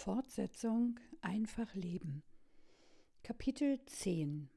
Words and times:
Fortsetzung 0.00 0.98
Einfach 1.20 1.74
Leben. 1.74 2.22
Kapitel 3.22 3.84
10 3.84 4.48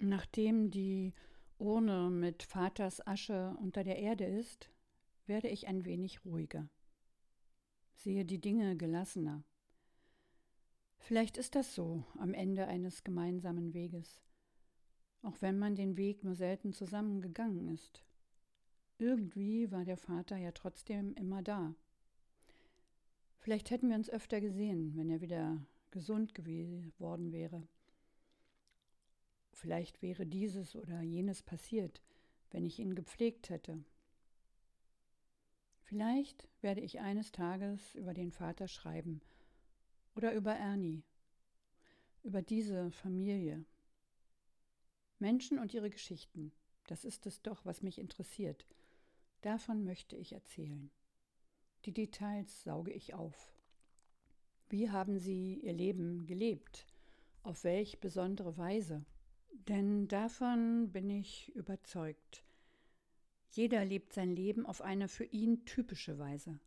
Nachdem 0.00 0.72
die 0.72 1.12
Urne 1.58 2.10
mit 2.10 2.42
Vaters 2.42 3.06
Asche 3.06 3.56
unter 3.60 3.84
der 3.84 4.00
Erde 4.00 4.24
ist, 4.24 4.68
werde 5.26 5.46
ich 5.46 5.68
ein 5.68 5.84
wenig 5.84 6.24
ruhiger. 6.24 6.68
Sehe 7.94 8.24
die 8.24 8.40
Dinge 8.40 8.76
gelassener. 8.76 9.44
Vielleicht 10.98 11.36
ist 11.36 11.54
das 11.54 11.76
so 11.76 12.02
am 12.18 12.34
Ende 12.34 12.66
eines 12.66 13.04
gemeinsamen 13.04 13.74
Weges, 13.74 14.20
auch 15.22 15.40
wenn 15.40 15.56
man 15.56 15.76
den 15.76 15.96
Weg 15.96 16.24
nur 16.24 16.34
selten 16.34 16.72
zusammengegangen 16.72 17.68
ist. 17.68 18.04
Irgendwie 18.98 19.70
war 19.72 19.84
der 19.84 19.96
Vater 19.96 20.36
ja 20.36 20.52
trotzdem 20.52 21.14
immer 21.14 21.42
da. 21.42 21.74
Vielleicht 23.38 23.70
hätten 23.70 23.88
wir 23.88 23.96
uns 23.96 24.08
öfter 24.08 24.40
gesehen, 24.40 24.96
wenn 24.96 25.10
er 25.10 25.20
wieder 25.20 25.60
gesund 25.90 26.34
geworden 26.34 27.32
wäre. 27.32 27.66
Vielleicht 29.52 30.00
wäre 30.02 30.26
dieses 30.26 30.76
oder 30.76 31.00
jenes 31.00 31.42
passiert, 31.42 32.02
wenn 32.50 32.64
ich 32.64 32.78
ihn 32.78 32.94
gepflegt 32.94 33.50
hätte. 33.50 33.84
Vielleicht 35.82 36.48
werde 36.60 36.80
ich 36.80 37.00
eines 37.00 37.32
Tages 37.32 37.94
über 37.94 38.14
den 38.14 38.30
Vater 38.30 38.68
schreiben 38.68 39.20
oder 40.14 40.32
über 40.34 40.54
Ernie, 40.54 41.02
über 42.22 42.42
diese 42.42 42.90
Familie. 42.90 43.64
Menschen 45.18 45.58
und 45.58 45.74
ihre 45.74 45.90
Geschichten, 45.90 46.52
das 46.86 47.04
ist 47.04 47.26
es 47.26 47.42
doch, 47.42 47.64
was 47.64 47.82
mich 47.82 47.98
interessiert. 47.98 48.66
Davon 49.44 49.84
möchte 49.84 50.16
ich 50.16 50.32
erzählen. 50.32 50.90
Die 51.84 51.92
Details 51.92 52.62
sauge 52.62 52.92
ich 52.92 53.12
auf. 53.12 53.52
Wie 54.70 54.88
haben 54.90 55.18
sie 55.18 55.60
ihr 55.62 55.74
Leben 55.74 56.24
gelebt? 56.24 56.86
Auf 57.42 57.62
welch 57.62 58.00
besondere 58.00 58.56
Weise? 58.56 59.04
Denn 59.68 60.08
davon 60.08 60.90
bin 60.92 61.10
ich 61.10 61.54
überzeugt. 61.54 62.42
Jeder 63.50 63.84
lebt 63.84 64.14
sein 64.14 64.34
Leben 64.34 64.64
auf 64.64 64.80
eine 64.80 65.08
für 65.08 65.26
ihn 65.26 65.66
typische 65.66 66.18
Weise. 66.18 66.58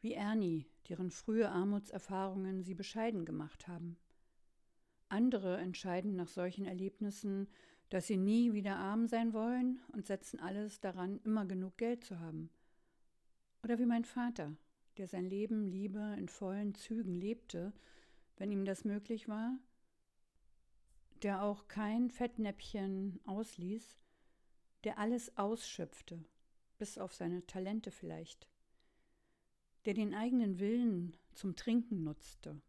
Wie 0.00 0.14
Ernie, 0.14 0.66
deren 0.88 1.12
frühe 1.12 1.48
Armutserfahrungen 1.50 2.64
sie 2.64 2.74
bescheiden 2.74 3.24
gemacht 3.24 3.68
haben. 3.68 3.96
Andere 5.08 5.58
entscheiden 5.58 6.16
nach 6.16 6.26
solchen 6.26 6.66
Erlebnissen, 6.66 7.46
dass 7.90 8.06
sie 8.06 8.16
nie 8.16 8.52
wieder 8.52 8.76
arm 8.76 9.06
sein 9.06 9.32
wollen 9.32 9.80
und 9.92 10.06
setzen 10.06 10.40
alles 10.40 10.80
daran, 10.80 11.20
immer 11.24 11.44
genug 11.44 11.76
Geld 11.76 12.04
zu 12.04 12.18
haben. 12.20 12.50
Oder 13.62 13.78
wie 13.78 13.86
mein 13.86 14.04
Vater, 14.04 14.56
der 14.96 15.06
sein 15.06 15.26
Leben 15.26 15.66
lieber 15.66 16.14
in 16.16 16.28
vollen 16.28 16.74
Zügen 16.74 17.20
lebte, 17.20 17.72
wenn 18.36 18.52
ihm 18.52 18.64
das 18.64 18.84
möglich 18.84 19.28
war, 19.28 19.58
der 21.22 21.42
auch 21.42 21.68
kein 21.68 22.10
Fettnäppchen 22.10 23.20
ausließ, 23.24 23.98
der 24.84 24.98
alles 24.98 25.36
ausschöpfte, 25.36 26.24
bis 26.78 26.96
auf 26.96 27.12
seine 27.12 27.44
Talente 27.46 27.90
vielleicht, 27.90 28.48
der 29.84 29.94
den 29.94 30.14
eigenen 30.14 30.58
Willen 30.58 31.16
zum 31.34 31.56
Trinken 31.56 32.04
nutzte, 32.04 32.60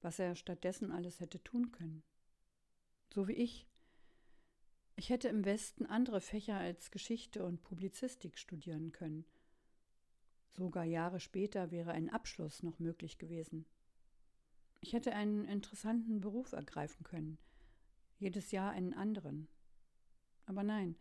was 0.00 0.18
er 0.18 0.36
stattdessen 0.36 0.90
alles 0.90 1.20
hätte 1.20 1.42
tun 1.42 1.72
können. 1.72 2.02
So 3.12 3.28
wie 3.28 3.32
ich. 3.32 3.66
Ich 4.96 5.10
hätte 5.10 5.28
im 5.28 5.44
Westen 5.44 5.86
andere 5.86 6.20
Fächer 6.20 6.56
als 6.56 6.90
Geschichte 6.90 7.44
und 7.44 7.62
Publizistik 7.62 8.38
studieren 8.38 8.92
können. 8.92 9.24
Sogar 10.52 10.84
Jahre 10.84 11.18
später 11.18 11.72
wäre 11.72 11.90
ein 11.90 12.10
Abschluss 12.10 12.62
noch 12.62 12.78
möglich 12.78 13.18
gewesen. 13.18 13.66
Ich 14.80 14.92
hätte 14.92 15.12
einen 15.12 15.46
interessanten 15.46 16.20
Beruf 16.20 16.52
ergreifen 16.52 17.02
können, 17.02 17.38
jedes 18.18 18.52
Jahr 18.52 18.70
einen 18.70 18.94
anderen. 18.94 19.48
Aber 20.46 20.62
nein, 20.62 20.94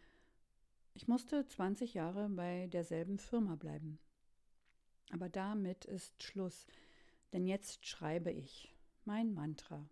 ich 0.95 1.07
musste 1.07 1.45
20 1.45 1.93
Jahre 1.93 2.29
bei 2.29 2.67
derselben 2.67 3.19
Firma 3.19 3.55
bleiben. 3.55 3.99
Aber 5.11 5.29
damit 5.29 5.85
ist 5.85 6.23
Schluss, 6.23 6.65
denn 7.31 7.45
jetzt 7.45 7.85
schreibe 7.85 8.31
ich, 8.31 8.73
mein 9.05 9.33
Mantra. 9.33 9.87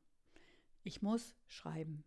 Ich 0.83 1.03
muss 1.03 1.35
schreiben. 1.47 2.03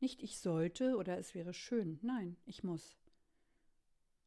Nicht 0.00 0.22
ich 0.22 0.38
sollte 0.38 0.96
oder 0.96 1.18
es 1.18 1.34
wäre 1.34 1.52
schön, 1.52 1.98
nein, 2.02 2.36
ich 2.46 2.64
muss. 2.64 2.96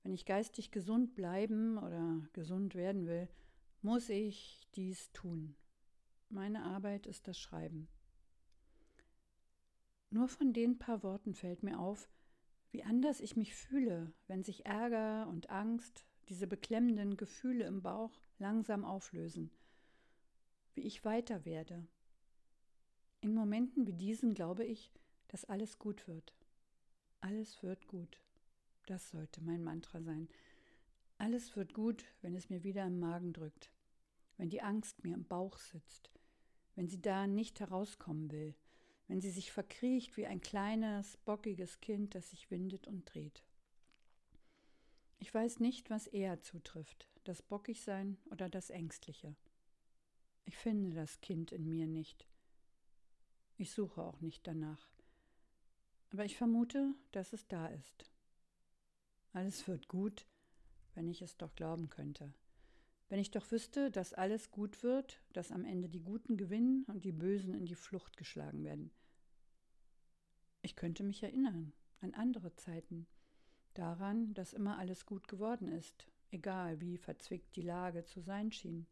Wenn 0.04 0.14
ich 0.14 0.26
geistig 0.26 0.70
gesund 0.72 1.16
bleiben 1.16 1.78
oder 1.78 2.28
gesund 2.34 2.76
werden 2.76 3.08
will, 3.08 3.28
muss 3.82 4.10
ich 4.10 4.68
dies 4.76 5.12
tun. 5.14 5.56
Meine 6.30 6.64
Arbeit 6.64 7.08
ist 7.08 7.28
das 7.28 7.40
Schreiben. 7.40 7.88
Nur 10.10 10.28
von 10.28 10.54
den 10.54 10.78
paar 10.78 11.02
Worten 11.02 11.34
fällt 11.34 11.64
mir 11.64 11.80
auf, 11.80 12.08
wie 12.72 12.84
anders 12.84 13.20
ich 13.20 13.36
mich 13.36 13.56
fühle, 13.56 14.14
wenn 14.28 14.44
sich 14.44 14.66
Ärger 14.66 15.28
und 15.28 15.50
Angst, 15.50 16.06
diese 16.30 16.48
beklemmenden 16.48 17.18
Gefühle 17.18 17.66
im 17.66 17.82
Bauch 17.82 18.22
langsam 18.38 18.86
auflösen, 18.86 19.52
wie 20.76 20.82
ich 20.82 21.04
weiter 21.04 21.46
werde. 21.46 21.88
In 23.22 23.34
Momenten 23.34 23.88
wie 23.88 23.94
diesen 23.94 24.34
glaube 24.34 24.66
ich, 24.66 24.92
dass 25.34 25.46
alles 25.46 25.80
gut 25.80 26.08
wird. 26.08 26.32
Alles 27.20 27.64
wird 27.64 27.88
gut. 27.88 28.22
Das 28.86 29.10
sollte 29.10 29.42
mein 29.42 29.64
Mantra 29.64 30.00
sein. 30.00 30.30
Alles 31.18 31.56
wird 31.56 31.74
gut, 31.74 32.06
wenn 32.22 32.36
es 32.36 32.52
mir 32.52 32.64
wieder 32.64 32.86
im 32.86 33.00
Magen 33.00 33.34
drückt, 33.34 33.72
wenn 34.38 34.52
die 34.52 34.62
Angst 34.62 35.04
mir 35.04 35.16
im 35.16 35.26
Bauch 35.26 35.58
sitzt, 35.58 36.12
wenn 36.76 36.88
sie 36.88 37.02
da 37.02 37.26
nicht 37.26 37.60
herauskommen 37.60 38.32
will, 38.32 38.54
wenn 39.08 39.22
sie 39.22 39.32
sich 39.32 39.52
verkriecht 39.52 40.18
wie 40.18 40.28
ein 40.28 40.40
kleines, 40.40 41.18
bockiges 41.26 41.82
Kind, 41.82 42.14
das 42.14 42.30
sich 42.30 42.52
windet 42.52 42.86
und 42.86 43.12
dreht. 43.12 43.44
Ich 45.18 45.34
weiß 45.34 45.62
nicht, 45.62 45.90
was 45.90 46.06
eher 46.06 46.42
zutrifft, 46.42 47.10
das 47.24 47.42
Bockigsein 47.42 48.20
oder 48.30 48.50
das 48.50 48.70
Ängstliche. 48.70 49.36
Ich 50.46 50.58
finde 50.58 50.92
das 50.92 51.22
Kind 51.22 51.52
in 51.52 51.68
mir 51.68 51.88
nicht. 51.88 52.28
Ich 53.58 53.72
suche 53.72 54.04
auch 54.04 54.22
nicht 54.22 54.46
danach. 54.46 54.93
Aber 56.14 56.26
ich 56.26 56.38
vermute, 56.38 56.94
dass 57.12 57.34
es 57.34 57.48
da 57.48 57.66
ist. 57.68 58.06
Alles 59.32 59.68
wird 59.68 59.88
gut, 59.88 60.28
wenn 60.94 61.08
ich 61.08 61.24
es 61.24 61.38
doch 61.38 61.56
glauben 61.56 61.90
könnte. 61.90 62.32
Wenn 63.10 63.20
ich 63.20 63.32
doch 63.32 63.52
wüsste, 63.52 63.90
dass 63.90 64.14
alles 64.14 64.52
gut 64.52 64.84
wird, 64.84 65.24
dass 65.34 65.52
am 65.52 65.66
Ende 65.66 65.90
die 65.90 66.04
Guten 66.04 66.38
gewinnen 66.38 66.84
und 66.86 67.04
die 67.04 67.12
Bösen 67.12 67.56
in 67.56 67.66
die 67.66 67.74
Flucht 67.74 68.16
geschlagen 68.16 68.64
werden. 68.64 68.92
Ich 70.62 70.76
könnte 70.76 71.04
mich 71.04 71.24
erinnern 71.24 71.74
an 72.00 72.14
andere 72.14 72.56
Zeiten, 72.56 73.08
daran, 73.74 74.36
dass 74.36 74.54
immer 74.54 74.78
alles 74.78 75.08
gut 75.08 75.28
geworden 75.28 75.68
ist, 75.68 76.08
egal 76.30 76.80
wie 76.80 76.98
verzwickt 76.98 77.56
die 77.56 77.62
Lage 77.62 78.06
zu 78.06 78.22
sein 78.22 78.52
schien. 78.52 78.86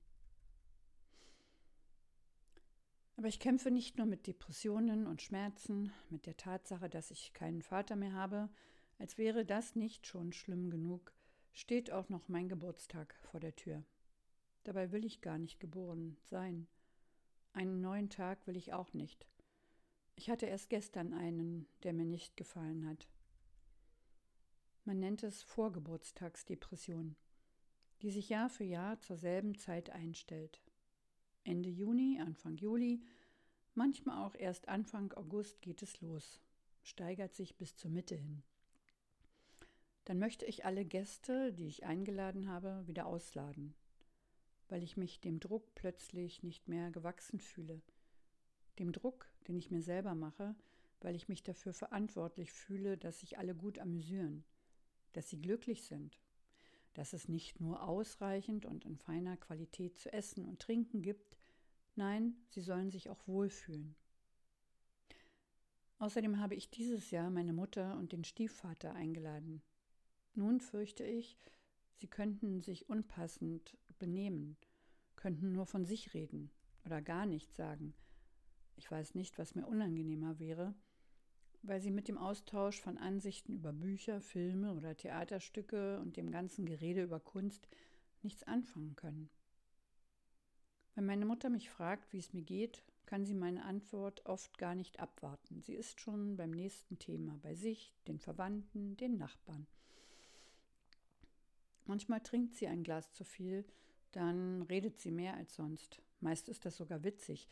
Aber 3.21 3.27
ich 3.27 3.39
kämpfe 3.39 3.69
nicht 3.69 3.99
nur 3.99 4.07
mit 4.07 4.25
Depressionen 4.25 5.05
und 5.05 5.21
Schmerzen, 5.21 5.93
mit 6.09 6.25
der 6.25 6.37
Tatsache, 6.37 6.89
dass 6.89 7.11
ich 7.11 7.33
keinen 7.33 7.61
Vater 7.61 7.95
mehr 7.95 8.13
habe, 8.13 8.49
als 8.97 9.19
wäre 9.19 9.45
das 9.45 9.75
nicht 9.75 10.07
schon 10.07 10.33
schlimm 10.33 10.71
genug, 10.71 11.13
steht 11.53 11.91
auch 11.91 12.09
noch 12.09 12.29
mein 12.29 12.49
Geburtstag 12.49 13.13
vor 13.21 13.39
der 13.39 13.55
Tür. 13.55 13.83
Dabei 14.63 14.91
will 14.91 15.05
ich 15.05 15.21
gar 15.21 15.37
nicht 15.37 15.59
geboren 15.59 16.17
sein. 16.31 16.67
Einen 17.53 17.79
neuen 17.79 18.09
Tag 18.09 18.47
will 18.47 18.57
ich 18.57 18.73
auch 18.73 18.91
nicht. 18.91 19.27
Ich 20.15 20.31
hatte 20.31 20.47
erst 20.47 20.71
gestern 20.71 21.13
einen, 21.13 21.67
der 21.83 21.93
mir 21.93 22.05
nicht 22.05 22.35
gefallen 22.37 22.87
hat. 22.87 23.07
Man 24.83 24.97
nennt 24.97 25.21
es 25.21 25.43
Vorgeburtstagsdepression, 25.43 27.15
die 28.01 28.09
sich 28.09 28.29
Jahr 28.29 28.49
für 28.49 28.63
Jahr 28.63 28.99
zur 28.99 29.17
selben 29.17 29.59
Zeit 29.59 29.91
einstellt. 29.91 30.59
Ende 31.43 31.69
Juni, 31.69 32.19
Anfang 32.19 32.57
Juli, 32.57 33.01
manchmal 33.73 34.25
auch 34.25 34.35
erst 34.35 34.67
Anfang 34.67 35.11
August 35.13 35.61
geht 35.61 35.81
es 35.81 36.01
los, 36.01 36.41
steigert 36.83 37.33
sich 37.33 37.57
bis 37.57 37.75
zur 37.75 37.91
Mitte 37.91 38.15
hin. 38.15 38.43
Dann 40.05 40.19
möchte 40.19 40.45
ich 40.45 40.65
alle 40.65 40.85
Gäste, 40.85 41.53
die 41.53 41.67
ich 41.67 41.85
eingeladen 41.85 42.49
habe, 42.49 42.85
wieder 42.87 43.05
ausladen 43.05 43.75
weil 44.71 44.83
ich 44.83 44.95
mich 44.95 45.19
dem 45.19 45.41
Druck 45.41 45.75
plötzlich 45.75 46.43
nicht 46.43 46.69
mehr 46.69 46.91
gewachsen 46.91 47.39
fühle. 47.39 47.81
Dem 48.79 48.93
Druck, 48.93 49.29
den 49.47 49.57
ich 49.57 49.69
mir 49.69 49.81
selber 49.81 50.15
mache, 50.15 50.55
weil 51.01 51.13
ich 51.13 51.27
mich 51.27 51.43
dafür 51.43 51.73
verantwortlich 51.73 52.53
fühle, 52.53 52.97
dass 52.97 53.19
sich 53.19 53.37
alle 53.37 53.53
gut 53.53 53.79
amüsieren, 53.79 54.45
dass 55.11 55.29
sie 55.29 55.41
glücklich 55.41 55.83
sind, 55.83 56.17
dass 56.93 57.13
es 57.13 57.27
nicht 57.27 57.59
nur 57.59 57.83
ausreichend 57.83 58.65
und 58.65 58.85
in 58.85 58.97
feiner 58.97 59.37
Qualität 59.37 59.97
zu 59.97 60.11
essen 60.11 60.45
und 60.45 60.59
trinken 60.59 61.01
gibt, 61.01 61.37
nein, 61.95 62.35
sie 62.49 62.61
sollen 62.61 62.91
sich 62.91 63.09
auch 63.09 63.27
wohlfühlen. 63.27 63.95
Außerdem 65.99 66.39
habe 66.39 66.55
ich 66.55 66.69
dieses 66.69 67.11
Jahr 67.11 67.29
meine 67.29 67.53
Mutter 67.53 67.97
und 67.97 68.11
den 68.11 68.23
Stiefvater 68.23 68.93
eingeladen. 68.93 69.61
Nun 70.33 70.59
fürchte 70.59 71.03
ich, 71.03 71.37
Sie 72.01 72.07
könnten 72.07 72.61
sich 72.61 72.89
unpassend 72.89 73.77
benehmen, 73.99 74.57
könnten 75.15 75.51
nur 75.51 75.67
von 75.67 75.85
sich 75.85 76.15
reden 76.15 76.49
oder 76.83 76.99
gar 76.99 77.27
nichts 77.27 77.55
sagen. 77.55 77.93
Ich 78.75 78.89
weiß 78.89 79.13
nicht, 79.13 79.37
was 79.37 79.53
mir 79.53 79.67
unangenehmer 79.67 80.39
wäre, 80.39 80.73
weil 81.63 81.81
sie 81.81 81.91
mit 81.91 82.07
dem 82.07 82.17
Austausch 82.17 82.79
von 82.79 82.97
Ansichten 82.97 83.53
über 83.53 83.71
Bücher, 83.71 84.21
Filme 84.21 84.73
oder 84.73 84.95
Theaterstücke 84.95 85.99
und 85.99 86.17
dem 86.17 86.31
ganzen 86.31 86.65
Gerede 86.65 87.03
über 87.03 87.19
Kunst 87.19 87.67
nichts 88.23 88.43
anfangen 88.43 88.95
können. 88.95 89.29
Wenn 90.95 91.05
meine 91.05 91.25
Mutter 91.25 91.49
mich 91.49 91.69
fragt, 91.69 92.11
wie 92.13 92.19
es 92.19 92.33
mir 92.33 92.41
geht, 92.41 92.83
kann 93.05 93.25
sie 93.25 93.35
meine 93.35 93.63
Antwort 93.63 94.25
oft 94.25 94.57
gar 94.57 94.75
nicht 94.75 94.99
abwarten. 94.99 95.61
Sie 95.61 95.73
ist 95.73 95.99
schon 95.99 96.37
beim 96.37 96.51
nächsten 96.51 96.99
Thema, 96.99 97.37
bei 97.41 97.55
sich, 97.55 97.93
den 98.07 98.19
Verwandten, 98.19 98.97
den 98.97 99.17
Nachbarn. 99.17 99.67
Manchmal 101.85 102.21
trinkt 102.21 102.55
sie 102.55 102.67
ein 102.67 102.83
Glas 102.83 103.11
zu 103.13 103.23
viel, 103.23 103.65
dann 104.11 104.61
redet 104.63 104.99
sie 104.99 105.11
mehr 105.11 105.35
als 105.35 105.55
sonst. 105.55 106.01
Meist 106.19 106.49
ist 106.49 106.65
das 106.65 106.77
sogar 106.77 107.03
witzig. 107.03 107.47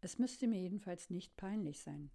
Es 0.00 0.18
müsste 0.18 0.46
mir 0.46 0.60
jedenfalls 0.60 1.10
nicht 1.10 1.36
peinlich 1.36 1.80
sein. 1.80 2.10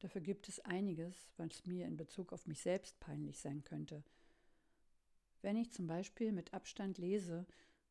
Dafür 0.00 0.20
gibt 0.20 0.48
es 0.48 0.60
einiges, 0.60 1.30
was 1.36 1.64
mir 1.66 1.86
in 1.86 1.96
Bezug 1.96 2.32
auf 2.32 2.46
mich 2.46 2.60
selbst 2.60 3.00
peinlich 3.00 3.38
sein 3.38 3.64
könnte. 3.64 4.02
Wenn 5.42 5.56
ich 5.56 5.72
zum 5.72 5.86
Beispiel 5.86 6.32
mit 6.32 6.52
Abstand 6.52 6.98
lese, 6.98 7.46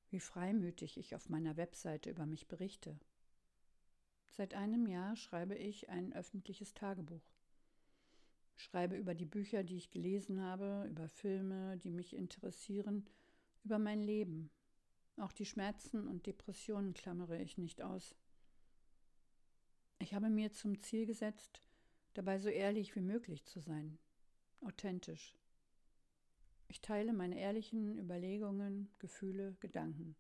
wie 0.09 0.19
freimütig 0.19 0.97
ich 0.97 1.15
auf 1.15 1.29
meiner 1.29 1.57
Webseite 1.57 2.09
über 2.09 2.25
mich 2.25 2.47
berichte. 2.47 2.99
Seit 4.27 4.53
einem 4.53 4.85
Jahr 4.85 5.15
schreibe 5.15 5.55
ich 5.55 5.89
ein 5.89 6.13
öffentliches 6.13 6.73
Tagebuch. 6.73 7.23
Schreibe 8.57 8.95
über 8.95 9.15
die 9.15 9.25
Bücher, 9.25 9.63
die 9.63 9.77
ich 9.77 9.91
gelesen 9.91 10.41
habe, 10.41 10.87
über 10.89 11.09
Filme, 11.09 11.77
die 11.77 11.91
mich 11.91 12.15
interessieren, 12.15 13.05
über 13.63 13.79
mein 13.79 14.01
Leben. 14.01 14.49
Auch 15.17 15.31
die 15.31 15.45
Schmerzen 15.45 16.07
und 16.07 16.25
Depressionen 16.25 16.93
klammere 16.93 17.41
ich 17.41 17.57
nicht 17.57 17.81
aus. 17.81 18.15
Ich 19.99 20.13
habe 20.13 20.29
mir 20.29 20.51
zum 20.51 20.81
Ziel 20.81 21.05
gesetzt, 21.05 21.61
dabei 22.15 22.39
so 22.39 22.49
ehrlich 22.49 22.95
wie 22.95 23.01
möglich 23.01 23.45
zu 23.45 23.59
sein, 23.59 23.99
authentisch. 24.61 25.37
Ich 26.67 26.81
teile 26.81 27.13
meine 27.13 27.39
ehrlichen 27.39 27.99
Überlegungen, 27.99 28.89
Gefühle, 28.99 29.55
Gedanken. 29.59 30.15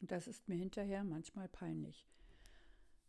Und 0.00 0.12
das 0.12 0.28
ist 0.28 0.48
mir 0.48 0.54
hinterher 0.54 1.02
manchmal 1.02 1.48
peinlich. 1.48 2.06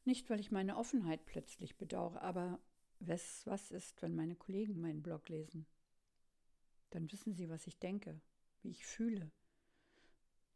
Nicht, 0.04 0.30
weil 0.30 0.40
ich 0.40 0.52
meine 0.52 0.78
Offenheit 0.78 1.26
plötzlich 1.26 1.78
bedauere, 1.78 2.22
aber 2.22 2.60
was, 3.00 3.46
was 3.46 3.72
ist, 3.72 4.02
wenn 4.02 4.16
meine 4.16 4.36
Kollegen 4.36 4.82
meinen 4.82 5.04
Blog 5.04 5.30
lesen? 5.30 5.68
Dann 6.90 7.12
wissen 7.12 7.34
sie, 7.34 7.50
was 7.50 7.68
ich 7.68 7.80
denke, 7.80 8.20
wie 8.62 8.72
ich 8.72 8.86
fühle. 8.86 9.32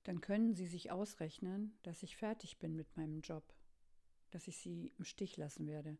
Dann 0.04 0.21
können 0.21 0.54
sie 0.54 0.68
sich 0.68 0.92
ausrechnen, 0.92 1.78
dass 1.83 2.04
ich 2.04 2.18
fertig 2.18 2.57
bin 2.57 2.75
mit 2.75 2.95
meinem 2.98 3.21
Job, 3.21 3.54
dass 4.31 4.48
ich 4.48 4.57
sie 4.57 4.94
im 4.98 5.06
Stich 5.06 5.38
lassen 5.38 5.68
werde. 5.68 5.98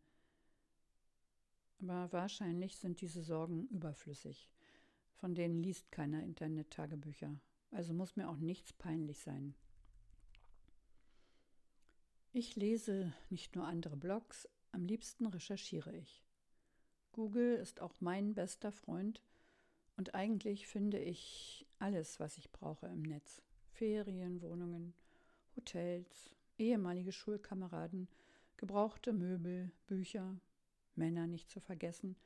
Aber 1.80 2.12
wahrscheinlich 2.12 2.76
sind 2.76 3.00
diese 3.00 3.22
Sorgen 3.22 3.66
überflüssig. 3.68 4.50
Von 5.14 5.34
denen 5.34 5.62
liest 5.62 5.90
keiner 5.90 6.22
Internet-Tagebücher. 6.22 7.38
Also 7.70 7.92
muss 7.94 8.16
mir 8.16 8.28
auch 8.28 8.38
nichts 8.38 8.72
peinlich 8.72 9.18
sein. 9.18 9.54
Ich 12.32 12.54
lese 12.54 13.12
nicht 13.30 13.56
nur 13.56 13.66
andere 13.66 13.96
Blogs, 13.96 14.48
am 14.72 14.84
liebsten 14.84 15.26
recherchiere 15.26 15.96
ich. 15.96 16.22
Google 17.12 17.56
ist 17.56 17.80
auch 17.80 17.94
mein 18.00 18.34
bester 18.34 18.72
Freund 18.72 19.22
und 19.96 20.14
eigentlich 20.14 20.66
finde 20.66 20.98
ich 20.98 21.66
alles, 21.78 22.20
was 22.20 22.36
ich 22.36 22.52
brauche 22.52 22.86
im 22.88 23.00
Netz. 23.02 23.40
Ferienwohnungen, 23.70 24.92
Hotels, 25.56 26.36
ehemalige 26.58 27.12
Schulkameraden, 27.12 28.06
gebrauchte 28.58 29.14
Möbel, 29.14 29.70
Bücher, 29.86 30.38
Männer 30.96 31.26
nicht 31.26 31.50
zu 31.50 31.60
vergessen. 31.60 32.16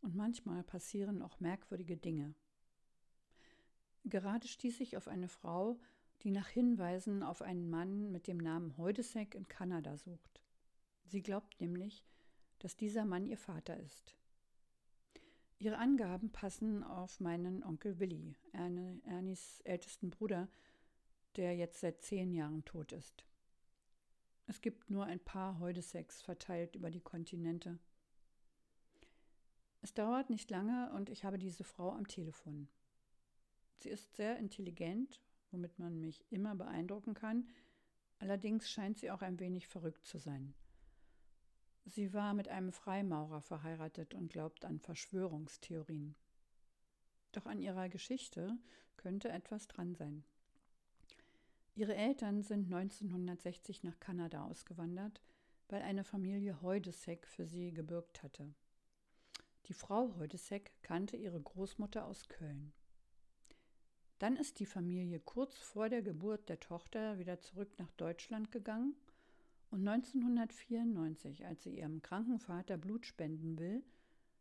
Und 0.00 0.16
manchmal 0.16 0.62
passieren 0.62 1.22
auch 1.22 1.38
merkwürdige 1.40 1.96
Dinge. 1.96 2.34
Gerade 4.04 4.48
stieß 4.48 4.80
ich 4.80 4.96
auf 4.96 5.06
eine 5.06 5.28
Frau, 5.28 5.78
die 6.22 6.30
nach 6.30 6.48
Hinweisen 6.48 7.22
auf 7.22 7.42
einen 7.42 7.70
Mann 7.70 8.10
mit 8.10 8.26
dem 8.26 8.38
Namen 8.38 8.76
Heudesek 8.76 9.34
in 9.34 9.48
Kanada 9.48 9.96
sucht. 9.96 10.40
Sie 11.04 11.22
glaubt 11.22 11.60
nämlich, 11.60 12.04
dass 12.58 12.76
dieser 12.76 13.04
Mann 13.04 13.26
ihr 13.26 13.38
Vater 13.38 13.78
ist. 13.78 14.16
Ihre 15.58 15.78
Angaben 15.78 16.30
passen 16.30 16.82
auf 16.82 17.20
meinen 17.20 17.62
Onkel 17.62 18.00
Willi, 18.00 18.34
Ernies 18.52 19.60
ältesten 19.60 20.10
Bruder, 20.10 20.48
der 21.36 21.54
jetzt 21.54 21.80
seit 21.80 22.02
zehn 22.02 22.32
Jahren 22.32 22.64
tot 22.64 22.90
ist. 22.92 23.24
Es 24.46 24.60
gibt 24.60 24.90
nur 24.90 25.06
ein 25.06 25.20
paar 25.20 25.58
Heudeseks 25.58 26.22
verteilt 26.22 26.76
über 26.76 26.90
die 26.90 27.00
Kontinente. 27.00 27.78
Es 29.80 29.94
dauert 29.94 30.30
nicht 30.30 30.50
lange 30.50 30.92
und 30.94 31.10
ich 31.10 31.24
habe 31.24 31.38
diese 31.38 31.64
Frau 31.64 31.92
am 31.92 32.06
Telefon. 32.06 32.68
Sie 33.78 33.88
ist 33.88 34.14
sehr 34.14 34.38
intelligent 34.38 35.20
womit 35.52 35.78
man 35.78 36.00
mich 36.00 36.24
immer 36.30 36.54
beeindrucken 36.54 37.14
kann. 37.14 37.46
Allerdings 38.18 38.70
scheint 38.70 38.98
sie 38.98 39.10
auch 39.10 39.22
ein 39.22 39.38
wenig 39.38 39.68
verrückt 39.68 40.06
zu 40.06 40.18
sein. 40.18 40.54
Sie 41.84 42.12
war 42.12 42.34
mit 42.34 42.48
einem 42.48 42.72
Freimaurer 42.72 43.40
verheiratet 43.40 44.14
und 44.14 44.28
glaubt 44.32 44.64
an 44.64 44.78
Verschwörungstheorien. 44.78 46.14
Doch 47.32 47.46
an 47.46 47.60
ihrer 47.60 47.88
Geschichte 47.88 48.56
könnte 48.96 49.28
etwas 49.30 49.66
dran 49.66 49.94
sein. 49.94 50.24
Ihre 51.74 51.94
Eltern 51.94 52.42
sind 52.42 52.72
1960 52.72 53.82
nach 53.82 53.98
Kanada 53.98 54.44
ausgewandert, 54.44 55.22
weil 55.68 55.82
eine 55.82 56.04
Familie 56.04 56.60
Heudesek 56.60 57.26
für 57.26 57.46
sie 57.46 57.72
gebürgt 57.72 58.22
hatte. 58.22 58.54
Die 59.66 59.74
Frau 59.74 60.14
Heudesek 60.18 60.72
kannte 60.82 61.16
ihre 61.16 61.40
Großmutter 61.40 62.04
aus 62.04 62.28
Köln. 62.28 62.72
Dann 64.18 64.36
ist 64.36 64.60
die 64.60 64.66
Familie 64.66 65.18
kurz 65.18 65.56
vor 65.56 65.88
der 65.88 66.02
Geburt 66.02 66.48
der 66.48 66.60
Tochter 66.60 67.18
wieder 67.18 67.40
zurück 67.40 67.70
nach 67.78 67.90
Deutschland 67.92 68.52
gegangen 68.52 68.94
und 69.70 69.88
1994, 69.88 71.46
als 71.46 71.62
sie 71.62 71.78
ihrem 71.78 72.02
kranken 72.02 72.38
Vater 72.38 72.76
Blut 72.76 73.06
spenden 73.06 73.58
will, 73.58 73.82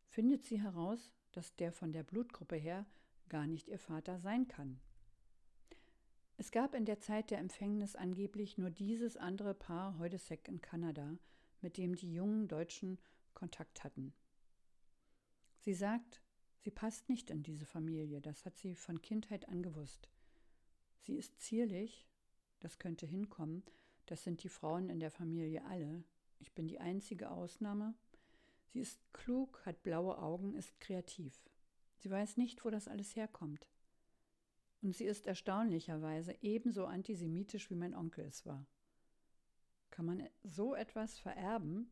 findet 0.04 0.44
sie 0.44 0.62
heraus, 0.62 1.14
dass 1.32 1.56
der 1.56 1.72
von 1.72 1.94
der 1.94 2.04
Blutgruppe 2.04 2.58
her 2.58 2.86
gar 3.30 3.48
nicht 3.48 3.70
ihr 3.70 3.80
Vater 3.80 4.20
sein 4.20 4.50
kann. 4.50 4.82
Es 6.42 6.50
gab 6.50 6.74
in 6.74 6.86
der 6.86 7.00
Zeit 7.00 7.30
der 7.30 7.38
Empfängnis 7.38 7.96
angeblich 7.96 8.58
nur 8.58 8.72
dieses 8.72 9.16
andere 9.16 9.54
Paar 9.54 10.00
Heudesek 10.00 10.48
in 10.48 10.60
Kanada, 10.60 11.20
mit 11.62 11.78
dem 11.78 11.94
die 11.94 12.12
jungen 12.12 12.48
Deutschen 12.48 12.98
Kontakt 13.36 13.84
hatten. 13.84 14.12
Sie 15.60 15.76
sagt, 15.76 16.20
Sie 16.58 16.72
passt 16.72 17.10
nicht 17.10 17.30
in 17.30 17.44
diese 17.44 17.68
Familie, 17.68 18.22
das 18.22 18.44
hat 18.44 18.58
sie 18.58 18.74
von 18.74 19.04
Kindheit 19.04 19.50
an 19.50 19.62
gewusst. 19.62 20.10
Sie 21.02 21.16
ist 21.16 21.40
zierlich, 21.40 22.08
das 22.60 22.80
könnte 22.80 23.06
hinkommen, 23.06 23.62
das 24.08 24.24
sind 24.24 24.42
die 24.42 24.50
Frauen 24.50 24.90
in 24.90 25.00
der 25.00 25.12
Familie 25.12 25.64
alle. 25.66 26.04
Ich 26.40 26.56
bin 26.56 26.68
die 26.68 26.80
einzige 26.80 27.30
Ausnahme. 27.30 27.94
Sie 28.66 28.80
ist 28.80 29.00
klug, 29.14 29.64
hat 29.64 29.84
blaue 29.84 30.18
Augen, 30.18 30.56
ist 30.56 30.80
kreativ. 30.80 31.40
Sie 31.98 32.10
weiß 32.10 32.38
nicht, 32.38 32.66
wo 32.66 32.72
das 32.72 32.88
alles 32.88 33.16
herkommt. 33.16 33.68
Und 34.82 34.96
sie 34.96 35.06
ist 35.06 35.28
erstaunlicherweise 35.28 36.36
ebenso 36.42 36.86
antisemitisch, 36.86 37.70
wie 37.70 37.76
mein 37.76 37.94
Onkel 37.94 38.26
es 38.26 38.46
war. 38.46 38.66
Kann 39.92 40.06
man 40.06 40.28
so 40.44 40.74
etwas 40.74 41.20
vererben? 41.20 41.92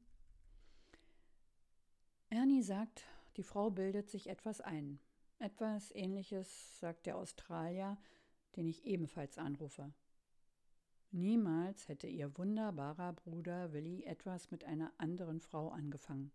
Ernie 2.30 2.64
sagt, 2.64 3.06
die 3.38 3.44
Frau 3.44 3.70
bildet 3.70 4.10
sich 4.10 4.28
etwas 4.28 4.62
ein. 4.62 5.00
Etwas 5.40 5.94
ähnliches 5.94 6.80
sagt 6.80 7.06
der 7.06 7.18
Australier, 7.18 7.98
den 8.56 8.68
ich 8.68 8.86
ebenfalls 8.86 9.38
anrufe. 9.38 9.94
Niemals 11.12 11.88
hätte 11.88 12.08
ihr 12.08 12.38
wunderbarer 12.38 13.14
Bruder 13.14 13.74
Willi 13.74 14.04
etwas 14.04 14.52
mit 14.52 14.64
einer 14.64 14.92
anderen 14.98 15.40
Frau 15.40 15.70
angefangen. 15.70 16.32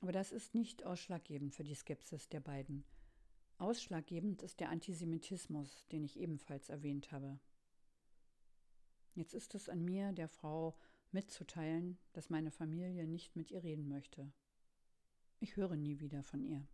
Aber 0.00 0.12
das 0.12 0.32
ist 0.32 0.54
nicht 0.54 0.84
ausschlaggebend 0.84 1.54
für 1.54 1.64
die 1.64 1.74
Skepsis 1.74 2.28
der 2.28 2.40
beiden. 2.40 2.84
Ausschlaggebend 3.58 4.42
ist 4.42 4.60
der 4.60 4.70
Antisemitismus, 4.70 5.86
den 5.92 6.04
ich 6.04 6.18
ebenfalls 6.18 6.68
erwähnt 6.68 7.12
habe. 7.12 7.38
Jetzt 9.14 9.34
ist 9.34 9.54
es 9.54 9.68
an 9.68 9.84
mir, 9.84 10.12
der 10.12 10.28
Frau 10.28 10.76
mitzuteilen, 11.12 11.98
dass 12.12 12.30
meine 12.30 12.50
Familie 12.50 13.06
nicht 13.06 13.36
mit 13.36 13.50
ihr 13.50 13.62
reden 13.62 13.88
möchte. 13.88 14.32
Ich 15.38 15.56
höre 15.56 15.76
nie 15.76 16.00
wieder 16.00 16.22
von 16.22 16.42
ihr. 16.42 16.66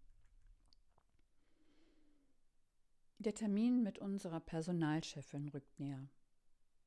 Der 3.18 3.34
Termin 3.34 3.82
mit 3.82 3.98
unserer 3.98 4.40
Personalchefin 4.40 5.48
rückt 5.48 5.78
näher. 5.78 6.08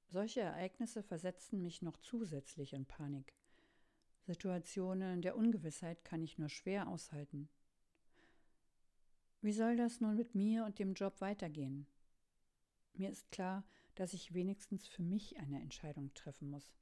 Solche 0.07 0.41
Ereignisse 0.41 1.03
versetzen 1.03 1.61
mich 1.61 1.83
noch 1.83 1.97
zusätzlich 1.97 2.73
in 2.73 2.85
Panik. 2.85 3.35
Situationen 4.25 5.21
der 5.21 5.35
Ungewissheit 5.35 6.03
kann 6.03 6.23
ich 6.23 6.39
nur 6.39 6.49
schwer 6.49 6.87
aushalten. 6.87 7.49
Wie 9.43 9.51
soll 9.51 9.75
das 9.75 9.99
nun 9.99 10.15
mit 10.15 10.35
mir 10.35 10.63
und 10.63 10.79
dem 10.79 10.93
Job 10.93 11.19
weitergehen? 11.19 11.85
Mir 12.93 13.09
ist 13.09 13.29
klar, 13.29 13.65
dass 13.95 14.13
ich 14.13 14.33
wenigstens 14.33 14.87
für 14.87 15.03
mich 15.03 15.37
eine 15.37 15.61
Entscheidung 15.61 16.13
treffen 16.13 16.49
muss. 16.49 16.73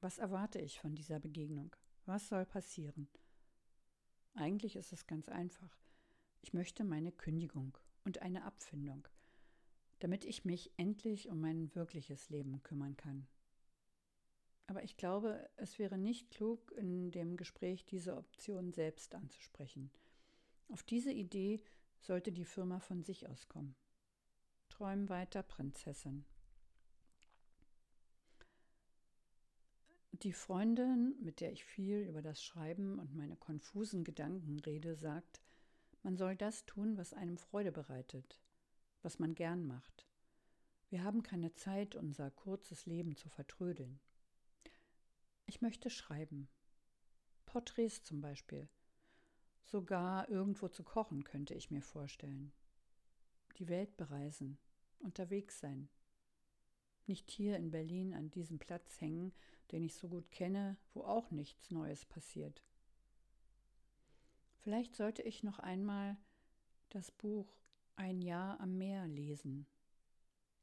Was 0.00 0.18
erwarte 0.18 0.60
ich 0.60 0.78
von 0.78 0.94
dieser 0.94 1.18
Begegnung? 1.18 1.74
Was 2.04 2.28
soll 2.28 2.46
passieren? 2.46 3.08
Eigentlich 4.34 4.76
ist 4.76 4.92
es 4.92 5.08
ganz 5.08 5.28
einfach. 5.28 5.76
Ich 6.42 6.54
möchte 6.54 6.84
meine 6.84 7.10
Kündigung 7.10 7.76
und 8.04 8.22
eine 8.22 8.44
Abfindung, 8.44 9.08
damit 9.98 10.24
ich 10.24 10.44
mich 10.44 10.70
endlich 10.76 11.28
um 11.28 11.40
mein 11.40 11.74
wirkliches 11.74 12.30
Leben 12.30 12.62
kümmern 12.62 12.96
kann. 12.96 13.26
Aber 14.68 14.84
ich 14.84 14.96
glaube, 14.96 15.50
es 15.56 15.80
wäre 15.80 15.98
nicht 15.98 16.30
klug, 16.30 16.70
in 16.76 17.10
dem 17.10 17.36
Gespräch 17.36 17.84
diese 17.84 18.16
Option 18.16 18.72
selbst 18.72 19.12
anzusprechen. 19.16 19.90
Auf 20.68 20.84
diese 20.84 21.10
Idee 21.10 21.60
sollte 22.06 22.32
die 22.32 22.44
Firma 22.44 22.78
von 22.80 23.02
sich 23.02 23.28
aus 23.28 23.48
kommen. 23.48 23.74
Träum 24.68 25.08
weiter, 25.08 25.42
Prinzessin. 25.42 26.24
Die 30.22 30.32
Freundin, 30.32 31.14
mit 31.20 31.40
der 31.40 31.52
ich 31.52 31.64
viel 31.64 31.98
über 32.00 32.22
das 32.22 32.42
Schreiben 32.42 32.98
und 32.98 33.14
meine 33.14 33.36
konfusen 33.36 34.02
Gedanken 34.02 34.58
rede, 34.60 34.94
sagt, 34.94 35.42
man 36.02 36.16
soll 36.16 36.36
das 36.36 36.64
tun, 36.64 36.96
was 36.96 37.12
einem 37.12 37.36
Freude 37.36 37.72
bereitet, 37.72 38.40
was 39.02 39.18
man 39.18 39.34
gern 39.34 39.66
macht. 39.66 40.06
Wir 40.88 41.02
haben 41.02 41.22
keine 41.22 41.52
Zeit, 41.54 41.96
unser 41.96 42.30
kurzes 42.30 42.86
Leben 42.86 43.16
zu 43.16 43.28
vertrödeln. 43.28 44.00
Ich 45.44 45.60
möchte 45.60 45.90
schreiben. 45.90 46.48
Porträts 47.44 48.04
zum 48.04 48.20
Beispiel. 48.20 48.68
Sogar 49.66 50.28
irgendwo 50.28 50.68
zu 50.68 50.84
kochen 50.84 51.24
könnte 51.24 51.52
ich 51.54 51.72
mir 51.72 51.82
vorstellen. 51.82 52.52
Die 53.58 53.68
Welt 53.68 53.96
bereisen, 53.96 54.58
unterwegs 55.00 55.58
sein. 55.58 55.88
Nicht 57.06 57.32
hier 57.32 57.56
in 57.56 57.72
Berlin 57.72 58.14
an 58.14 58.30
diesem 58.30 58.60
Platz 58.60 59.00
hängen, 59.00 59.32
den 59.72 59.82
ich 59.82 59.96
so 59.96 60.08
gut 60.08 60.30
kenne, 60.30 60.76
wo 60.94 61.02
auch 61.02 61.32
nichts 61.32 61.72
Neues 61.72 62.04
passiert. 62.04 62.62
Vielleicht 64.58 64.94
sollte 64.94 65.22
ich 65.22 65.42
noch 65.42 65.58
einmal 65.58 66.16
das 66.90 67.10
Buch 67.10 67.56
Ein 67.96 68.22
Jahr 68.22 68.60
am 68.60 68.78
Meer 68.78 69.08
lesen. 69.08 69.66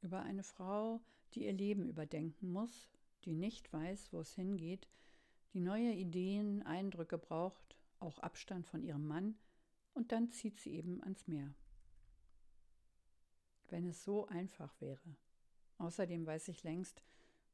Über 0.00 0.22
eine 0.22 0.44
Frau, 0.44 1.02
die 1.34 1.44
ihr 1.44 1.52
Leben 1.52 1.88
überdenken 1.88 2.50
muss, 2.50 2.90
die 3.26 3.34
nicht 3.34 3.70
weiß, 3.70 4.14
wo 4.14 4.20
es 4.20 4.34
hingeht, 4.34 4.88
die 5.52 5.60
neue 5.60 5.92
Ideen, 5.92 6.62
Eindrücke 6.62 7.18
braucht, 7.18 7.73
auch 8.04 8.18
Abstand 8.18 8.66
von 8.66 8.82
ihrem 8.82 9.06
Mann, 9.06 9.36
und 9.94 10.12
dann 10.12 10.30
zieht 10.30 10.60
sie 10.60 10.74
eben 10.74 11.02
ans 11.02 11.26
Meer. 11.26 11.54
Wenn 13.68 13.86
es 13.86 14.04
so 14.04 14.26
einfach 14.26 14.80
wäre. 14.80 15.16
Außerdem 15.78 16.26
weiß 16.26 16.48
ich 16.48 16.62
längst, 16.64 17.02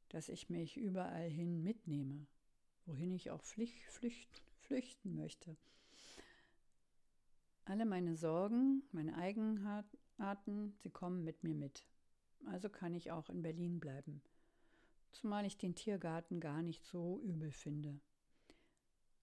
dass 0.09 0.27
ich 0.27 0.49
mich 0.49 0.77
überall 0.77 1.29
hin 1.29 1.63
mitnehme, 1.63 2.27
wohin 2.85 3.11
ich 3.11 3.31
auch 3.31 3.41
flüchten, 3.41 4.43
flüchten 4.59 5.15
möchte. 5.15 5.55
Alle 7.65 7.85
meine 7.85 8.15
Sorgen, 8.15 8.83
meine 8.91 9.15
Eigenarten, 9.15 10.73
sie 10.79 10.89
kommen 10.89 11.23
mit 11.23 11.43
mir 11.43 11.55
mit. 11.55 11.85
Also 12.45 12.69
kann 12.69 12.95
ich 12.95 13.11
auch 13.11 13.29
in 13.29 13.41
Berlin 13.41 13.79
bleiben. 13.79 14.21
Zumal 15.11 15.45
ich 15.45 15.57
den 15.57 15.75
Tiergarten 15.75 16.39
gar 16.39 16.61
nicht 16.61 16.83
so 16.85 17.21
übel 17.21 17.51
finde. 17.51 17.99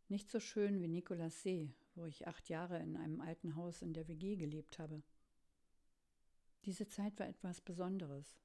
Nicht 0.09 0.31
so 0.31 0.41
schön 0.41 0.81
wie 0.81 0.89
Nikolaus 0.89 1.43
See, 1.43 1.71
wo 1.95 2.07
ich 2.07 2.27
acht 2.27 2.49
Jahre 2.49 2.79
in 2.79 2.97
einem 2.97 3.21
alten 3.21 3.57
Haus 3.57 3.83
in 3.83 3.93
der 3.93 4.09
WG 4.09 4.37
gelebt 4.37 4.79
habe. 4.79 5.03
Diese 6.65 6.89
Zeit 6.89 7.19
war 7.19 7.29
etwas 7.29 7.61
Besonderes. 7.61 8.39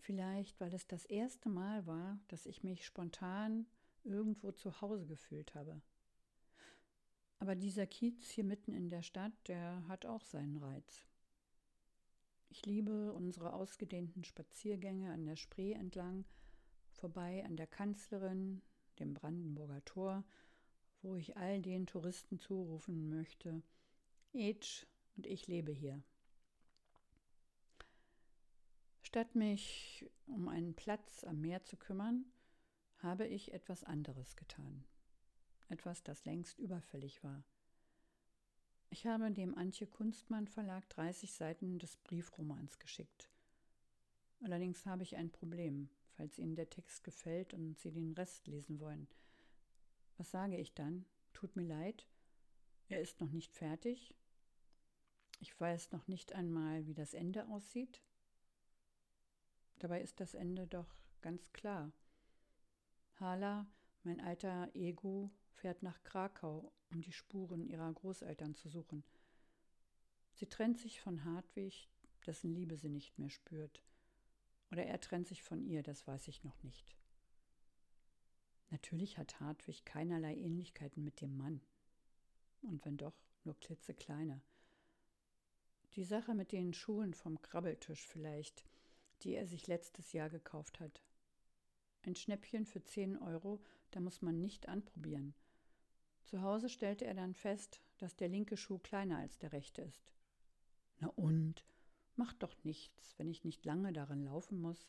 Vielleicht, 0.00 0.60
weil 0.60 0.74
es 0.74 0.86
das 0.86 1.06
erste 1.06 1.48
Mal 1.48 1.86
war, 1.86 2.20
dass 2.28 2.44
ich 2.44 2.62
mich 2.62 2.84
spontan 2.84 3.66
irgendwo 4.02 4.52
zu 4.52 4.82
Hause 4.82 5.06
gefühlt 5.06 5.54
habe. 5.54 5.80
Aber 7.38 7.54
dieser 7.54 7.86
Kiez 7.86 8.28
hier 8.28 8.44
mitten 8.44 8.74
in 8.74 8.90
der 8.90 9.02
Stadt, 9.02 9.32
der 9.48 9.82
hat 9.88 10.04
auch 10.04 10.24
seinen 10.24 10.58
Reiz. 10.58 11.06
Ich 12.50 12.66
liebe 12.66 13.14
unsere 13.14 13.54
ausgedehnten 13.54 14.24
Spaziergänge 14.24 15.10
an 15.10 15.24
der 15.24 15.36
Spree 15.36 15.72
entlang, 15.72 16.26
vorbei 16.90 17.44
an 17.46 17.56
der 17.56 17.66
Kanzlerin, 17.66 18.60
dem 18.94 19.14
Brandenburger 19.14 19.84
Tor, 19.84 20.24
wo 21.02 21.16
ich 21.16 21.36
all 21.36 21.60
den 21.60 21.86
Touristen 21.86 22.38
zurufen 22.38 23.08
möchte, 23.08 23.62
Etsch 24.32 24.86
und 25.16 25.26
ich 25.26 25.46
lebe 25.46 25.72
hier. 25.72 26.02
Statt 29.02 29.34
mich 29.34 30.10
um 30.26 30.48
einen 30.48 30.74
Platz 30.74 31.22
am 31.24 31.40
Meer 31.40 31.62
zu 31.62 31.76
kümmern, 31.76 32.24
habe 32.98 33.26
ich 33.26 33.52
etwas 33.52 33.84
anderes 33.84 34.34
getan. 34.34 34.84
Etwas, 35.68 36.02
das 36.02 36.24
längst 36.24 36.58
überfällig 36.58 37.22
war. 37.22 37.44
Ich 38.90 39.06
habe 39.06 39.30
dem 39.30 39.56
Antje 39.56 39.86
Kunstmann 39.86 40.46
Verlag 40.46 40.88
30 40.90 41.32
Seiten 41.32 41.78
des 41.78 41.96
Briefromans 41.96 42.78
geschickt. 42.78 43.28
Allerdings 44.40 44.86
habe 44.86 45.02
ich 45.02 45.16
ein 45.16 45.30
Problem, 45.30 45.88
falls 46.16 46.38
Ihnen 46.38 46.56
der 46.56 46.70
Text 46.70 47.04
gefällt 47.04 47.54
und 47.54 47.78
Sie 47.78 47.90
den 47.90 48.12
Rest 48.12 48.46
lesen 48.46 48.80
wollen. 48.80 49.08
Was 50.16 50.30
sage 50.30 50.56
ich 50.56 50.74
dann? 50.74 51.04
Tut 51.32 51.56
mir 51.56 51.64
leid, 51.64 52.06
er 52.88 53.00
ist 53.00 53.20
noch 53.20 53.30
nicht 53.30 53.54
fertig. 53.54 54.14
Ich 55.40 55.58
weiß 55.58 55.92
noch 55.92 56.06
nicht 56.06 56.32
einmal, 56.32 56.86
wie 56.86 56.94
das 56.94 57.14
Ende 57.14 57.48
aussieht. 57.48 58.02
Dabei 59.78 60.00
ist 60.00 60.20
das 60.20 60.34
Ende 60.34 60.66
doch 60.66 60.94
ganz 61.20 61.52
klar. 61.52 61.92
Hala, 63.18 63.66
mein 64.02 64.20
alter 64.20 64.70
Ego, 64.74 65.30
fährt 65.52 65.82
nach 65.82 66.02
Krakau, 66.04 66.72
um 66.90 67.00
die 67.00 67.12
Spuren 67.12 67.66
ihrer 67.66 67.92
Großeltern 67.92 68.54
zu 68.54 68.68
suchen. 68.68 69.02
Sie 70.32 70.46
trennt 70.46 70.78
sich 70.78 71.00
von 71.00 71.24
Hartwig, 71.24 71.88
dessen 72.26 72.52
Liebe 72.54 72.76
sie 72.76 72.88
nicht 72.88 73.18
mehr 73.18 73.30
spürt. 73.30 73.82
Oder 74.74 74.86
er 74.86 75.00
trennt 75.00 75.28
sich 75.28 75.44
von 75.44 75.62
ihr, 75.62 75.84
das 75.84 76.04
weiß 76.04 76.26
ich 76.26 76.42
noch 76.42 76.60
nicht. 76.64 76.96
Natürlich 78.70 79.18
hat 79.18 79.38
Hartwig 79.38 79.84
keinerlei 79.84 80.34
Ähnlichkeiten 80.34 81.04
mit 81.04 81.20
dem 81.20 81.36
Mann. 81.36 81.60
Und 82.60 82.84
wenn 82.84 82.96
doch, 82.96 83.14
nur 83.44 83.54
klitzekleine. 83.60 84.42
Die 85.94 86.02
Sache 86.02 86.34
mit 86.34 86.50
den 86.50 86.74
Schuhen 86.74 87.14
vom 87.14 87.40
Krabbeltisch 87.40 88.04
vielleicht, 88.04 88.64
die 89.22 89.36
er 89.36 89.46
sich 89.46 89.68
letztes 89.68 90.12
Jahr 90.12 90.28
gekauft 90.28 90.80
hat. 90.80 91.04
Ein 92.02 92.16
Schnäppchen 92.16 92.66
für 92.66 92.82
10 92.82 93.16
Euro, 93.18 93.62
da 93.92 94.00
muss 94.00 94.22
man 94.22 94.40
nicht 94.40 94.68
anprobieren. 94.68 95.34
Zu 96.24 96.42
Hause 96.42 96.68
stellte 96.68 97.04
er 97.04 97.14
dann 97.14 97.34
fest, 97.34 97.80
dass 97.98 98.16
der 98.16 98.26
linke 98.26 98.56
Schuh 98.56 98.80
kleiner 98.80 99.18
als 99.18 99.38
der 99.38 99.52
rechte 99.52 99.82
ist. 99.82 100.12
Na 100.98 101.10
und? 101.10 101.64
Macht 102.16 102.42
doch 102.42 102.54
nichts, 102.64 103.14
wenn 103.18 103.28
ich 103.28 103.44
nicht 103.44 103.64
lange 103.64 103.92
darin 103.92 104.24
laufen 104.24 104.60
muss. 104.60 104.88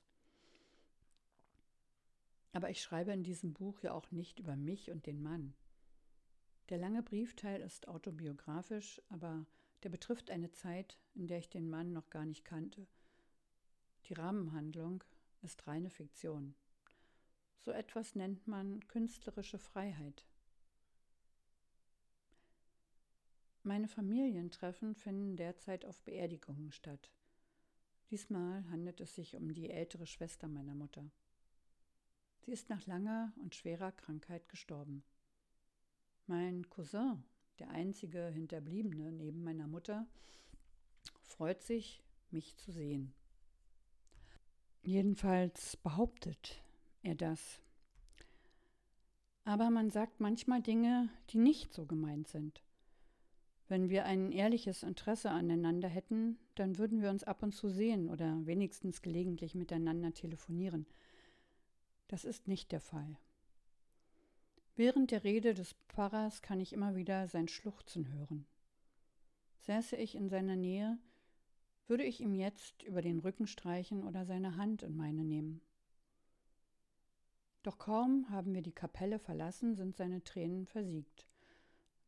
Aber 2.54 2.70
ich 2.70 2.82
schreibe 2.82 3.12
in 3.12 3.24
diesem 3.24 3.54
Buch 3.54 3.80
ja 3.82 3.94
auch 3.94 4.12
nicht 4.12 4.40
über 4.40 4.56
mich 4.56 4.92
und 4.92 5.06
den 5.06 5.22
Mann. 5.22 5.54
Der 6.70 6.78
lange 6.78 7.04
Briefteil 7.04 7.62
ist 7.62 7.88
autobiografisch, 7.88 9.02
aber 9.10 9.46
der 9.84 9.90
betrifft 9.90 10.32
eine 10.32 10.52
Zeit, 10.52 10.98
in 11.14 11.28
der 11.28 11.40
ich 11.40 11.50
den 11.50 11.70
Mann 11.70 11.92
noch 11.92 12.10
gar 12.10 12.26
nicht 12.26 12.46
kannte 12.46 12.88
die 14.10 14.14
Rahmenhandlung 14.14 15.04
ist 15.42 15.66
reine 15.68 15.90
Fiktion. 15.90 16.54
So 17.60 17.72
etwas 17.72 18.16
nennt 18.16 18.48
man 18.48 18.88
künstlerische 18.88 19.58
Freiheit. 19.58 20.26
Meine 23.68 23.88
Familientreffen 23.88 24.94
finden 24.94 25.38
derzeit 25.38 25.86
auf 25.86 26.00
Beerdigungen 26.04 26.72
statt. 26.72 27.10
Diesmal 28.12 28.64
handelt 28.70 29.02
es 29.02 29.16
sich 29.16 29.36
um 29.36 29.56
die 29.56 29.72
ältere 29.72 30.06
Schwester 30.06 30.48
meiner 30.48 30.76
Mutter. 30.76 31.10
Sie 32.42 32.52
ist 32.52 32.70
nach 32.70 32.86
langer 32.86 33.34
und 33.38 33.56
schwerer 33.56 33.92
Krankheit 33.92 34.50
gestorben. 34.50 35.04
Mein 36.28 36.70
Cousin, 36.70 37.24
der 37.58 37.72
einzige 37.72 38.28
Hinterbliebene 38.28 39.12
neben 39.12 39.44
meiner 39.44 39.66
Mutter, 39.66 40.06
freut 41.24 41.64
sich, 41.64 42.04
mich 42.30 42.56
zu 42.58 42.72
sehen. 42.72 43.16
Jedenfalls 44.84 45.76
behauptet 45.78 46.62
er 47.02 47.16
das. 47.16 47.60
Aber 49.44 49.72
man 49.72 49.90
sagt 49.90 50.20
manchmal 50.20 50.62
Dinge, 50.62 51.10
die 51.32 51.40
nicht 51.40 51.74
so 51.74 51.88
gemeint 51.88 52.28
sind. 52.28 52.62
Wenn 53.68 53.90
wir 53.90 54.06
ein 54.06 54.32
ehrliches 54.32 54.84
Interesse 54.84 55.32
aneinander 55.32 55.88
hätten, 55.88 56.38
dann 56.54 56.78
würden 56.78 57.02
wir 57.02 57.10
uns 57.10 57.24
ab 57.24 57.42
und 57.42 57.54
zu 57.54 57.70
sehen 57.70 58.10
oder 58.10 58.46
wenigstens 58.46 59.02
gelegentlich 59.02 59.56
miteinander 59.56 60.14
telefonieren. 60.14 60.86
Das 62.08 62.26
ist 62.26 62.48
nicht 62.48 62.72
der 62.72 62.82
Fall. 62.82 63.18
Während 64.76 65.12
der 65.12 65.24
Rede 65.24 65.54
des 65.54 65.74
Pfarrers 65.88 66.42
kann 66.42 66.60
ich 66.60 66.74
immer 66.74 66.96
wieder 66.96 67.28
sein 67.28 67.48
Schluchzen 67.48 68.14
hören. 68.14 68.46
Säße 69.62 69.96
ich 69.96 70.14
in 70.14 70.30
seiner 70.30 70.56
Nähe, 70.56 71.00
würde 71.88 72.04
ich 72.04 72.22
ihm 72.22 72.36
jetzt 72.36 72.84
über 72.84 73.02
den 73.02 73.20
Rücken 73.20 73.48
streichen 73.48 74.04
oder 74.04 74.26
seine 74.26 74.58
Hand 74.58 74.84
in 74.84 74.96
meine 74.96 75.24
nehmen. 75.24 75.62
Doch 77.64 77.80
kaum 77.80 78.30
haben 78.30 78.54
wir 78.54 78.62
die 78.62 78.74
Kapelle 78.74 79.18
verlassen, 79.18 79.76
sind 79.76 79.96
seine 79.96 80.24
Tränen 80.24 80.68
versiegt. 80.68 81.26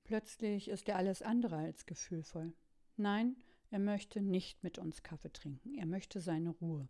Plötzlich 0.08 0.70
ist 0.70 0.88
er 0.88 0.96
alles 0.96 1.22
andere 1.22 1.58
als 1.58 1.86
gefühlvoll. 1.86 2.54
Nein, 2.96 3.36
er 3.72 3.80
möchte 3.80 4.22
nicht 4.22 4.64
mit 4.64 4.78
uns 4.78 5.04
Kaffee 5.04 5.34
trinken, 5.34 5.76
er 5.76 5.86
möchte 5.86 6.22
seine 6.22 6.52
Ruhe. 6.52 6.88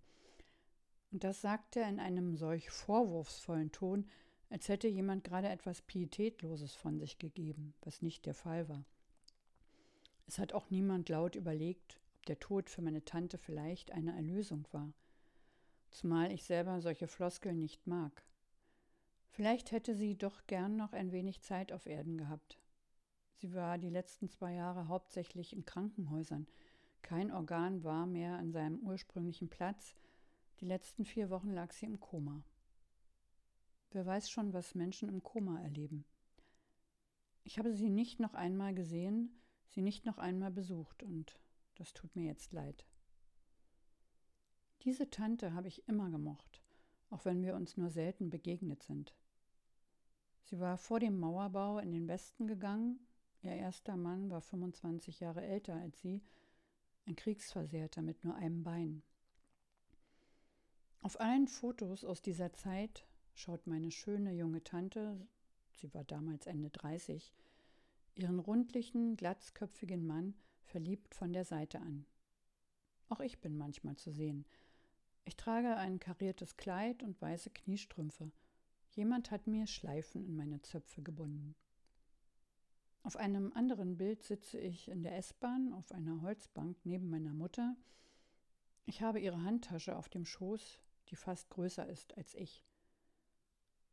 Und 1.11 1.23
das 1.23 1.41
sagt 1.41 1.75
er 1.77 1.89
in 1.89 1.99
einem 1.99 2.35
solch 2.35 2.69
vorwurfsvollen 2.69 3.71
Ton, 3.71 4.07
als 4.51 4.69
hätte 4.69 4.87
jemand 4.87 5.23
gerade 5.23 5.49
etwas 5.49 5.81
Pietätloses 5.81 6.75
von 6.75 6.99
sich 6.99 7.17
gegeben, 7.17 7.73
was 7.81 8.03
nicht 8.03 8.27
der 8.27 8.35
Fall 8.35 8.69
war. 8.69 8.85
Es 10.27 10.37
hat 10.37 10.53
auch 10.53 10.69
niemand 10.69 11.09
laut 11.09 11.35
überlegt, 11.35 11.99
ob 12.17 12.25
der 12.27 12.39
Tod 12.39 12.69
für 12.69 12.83
meine 12.83 13.03
Tante 13.03 13.39
vielleicht 13.39 13.91
eine 13.93 14.15
Erlösung 14.15 14.67
war, 14.71 14.93
zumal 15.89 16.31
ich 16.31 16.43
selber 16.43 16.81
solche 16.81 17.07
Floskeln 17.07 17.57
nicht 17.57 17.87
mag. 17.87 18.23
Vielleicht 19.31 19.71
hätte 19.71 19.95
sie 19.95 20.15
doch 20.15 20.45
gern 20.45 20.75
noch 20.75 20.93
ein 20.93 21.11
wenig 21.11 21.41
Zeit 21.41 21.71
auf 21.71 21.87
Erden 21.87 22.19
gehabt. 22.19 22.59
Sie 23.37 23.53
war 23.53 23.77
die 23.77 23.89
letzten 23.89 24.29
zwei 24.29 24.53
Jahre 24.53 24.87
hauptsächlich 24.87 25.53
in 25.53 25.65
Krankenhäusern. 25.65 26.47
Kein 27.01 27.31
Organ 27.31 27.83
war 27.83 28.05
mehr 28.05 28.37
an 28.37 28.51
seinem 28.51 28.79
ursprünglichen 28.79 29.49
Platz. 29.49 29.95
Die 30.59 30.65
letzten 30.65 31.05
vier 31.05 31.29
Wochen 31.29 31.51
lag 31.51 31.71
sie 31.71 31.85
im 31.85 31.99
Koma. 31.99 32.43
Wer 33.91 34.05
weiß 34.05 34.29
schon, 34.29 34.53
was 34.53 34.75
Menschen 34.75 35.07
im 35.07 35.23
Koma 35.23 35.61
erleben. 35.61 36.03
Ich 37.43 37.59
habe 37.59 37.73
sie 37.73 37.89
nicht 37.89 38.19
noch 38.19 38.33
einmal 38.33 38.73
gesehen, 38.73 39.39
sie 39.69 39.81
nicht 39.81 40.05
noch 40.05 40.17
einmal 40.17 40.51
besucht 40.51 41.03
und 41.03 41.39
das 41.75 41.93
tut 41.93 42.15
mir 42.15 42.25
jetzt 42.25 42.51
leid. 42.51 42.85
Diese 44.81 45.09
Tante 45.09 45.53
habe 45.53 45.67
ich 45.67 45.87
immer 45.87 46.09
gemocht, 46.09 46.61
auch 47.09 47.23
wenn 47.23 47.43
wir 47.43 47.55
uns 47.55 47.77
nur 47.77 47.89
selten 47.89 48.29
begegnet 48.29 48.83
sind. 48.83 49.13
Sie 50.43 50.59
war 50.59 50.77
vor 50.77 50.99
dem 50.99 51.19
Mauerbau 51.19 51.79
in 51.79 51.91
den 51.91 52.07
Westen 52.07 52.47
gegangen. 52.47 52.99
Ihr 53.41 53.53
erster 53.53 53.95
Mann 53.95 54.29
war 54.29 54.41
25 54.41 55.19
Jahre 55.19 55.45
älter 55.45 55.75
als 55.75 55.99
sie, 56.01 56.21
ein 57.05 57.15
Kriegsversehrter 57.15 58.01
mit 58.01 58.23
nur 58.23 58.35
einem 58.35 58.63
Bein. 58.63 59.03
Auf 61.01 61.19
allen 61.19 61.47
Fotos 61.47 62.03
aus 62.03 62.21
dieser 62.21 62.51
Zeit 62.53 63.07
schaut 63.33 63.67
meine 63.67 63.91
schöne 63.91 64.33
junge 64.33 64.63
Tante, 64.63 65.27
sie 65.71 65.93
war 65.93 66.03
damals 66.03 66.47
Ende 66.47 66.69
30, 66.69 67.33
ihren 68.15 68.39
rundlichen, 68.39 69.15
glatzköpfigen 69.15 70.05
Mann 70.05 70.33
verliebt 70.63 71.15
von 71.15 71.31
der 71.31 71.45
Seite 71.45 71.79
an. 71.79 72.05
Auch 73.09 73.21
ich 73.21 73.39
bin 73.39 73.57
manchmal 73.57 73.95
zu 73.95 74.11
sehen. 74.11 74.45
Ich 75.23 75.37
trage 75.37 75.77
ein 75.77 75.99
kariertes 75.99 76.57
Kleid 76.57 77.03
und 77.03 77.21
weiße 77.21 77.51
Kniestrümpfe. 77.51 78.31
Jemand 78.95 79.31
hat 79.31 79.47
mir 79.47 79.67
Schleifen 79.67 80.25
in 80.25 80.35
meine 80.35 80.61
Zöpfe 80.61 81.01
gebunden. 81.01 81.55
Auf 83.07 83.15
einem 83.15 83.53
anderen 83.53 83.95
Bild 83.95 84.21
sitze 84.21 84.59
ich 84.59 84.89
in 84.89 85.01
der 85.01 85.15
S-Bahn 85.15 85.71
auf 85.71 85.93
einer 85.93 86.21
Holzbank 86.23 86.75
neben 86.83 87.09
meiner 87.09 87.31
Mutter. 87.31 87.77
Ich 88.85 89.01
habe 89.01 89.21
ihre 89.21 89.43
Handtasche 89.43 89.95
auf 89.95 90.09
dem 90.09 90.25
Schoß, 90.25 90.81
die 91.07 91.15
fast 91.15 91.49
größer 91.49 91.87
ist 91.87 92.17
als 92.17 92.33
ich. 92.33 92.65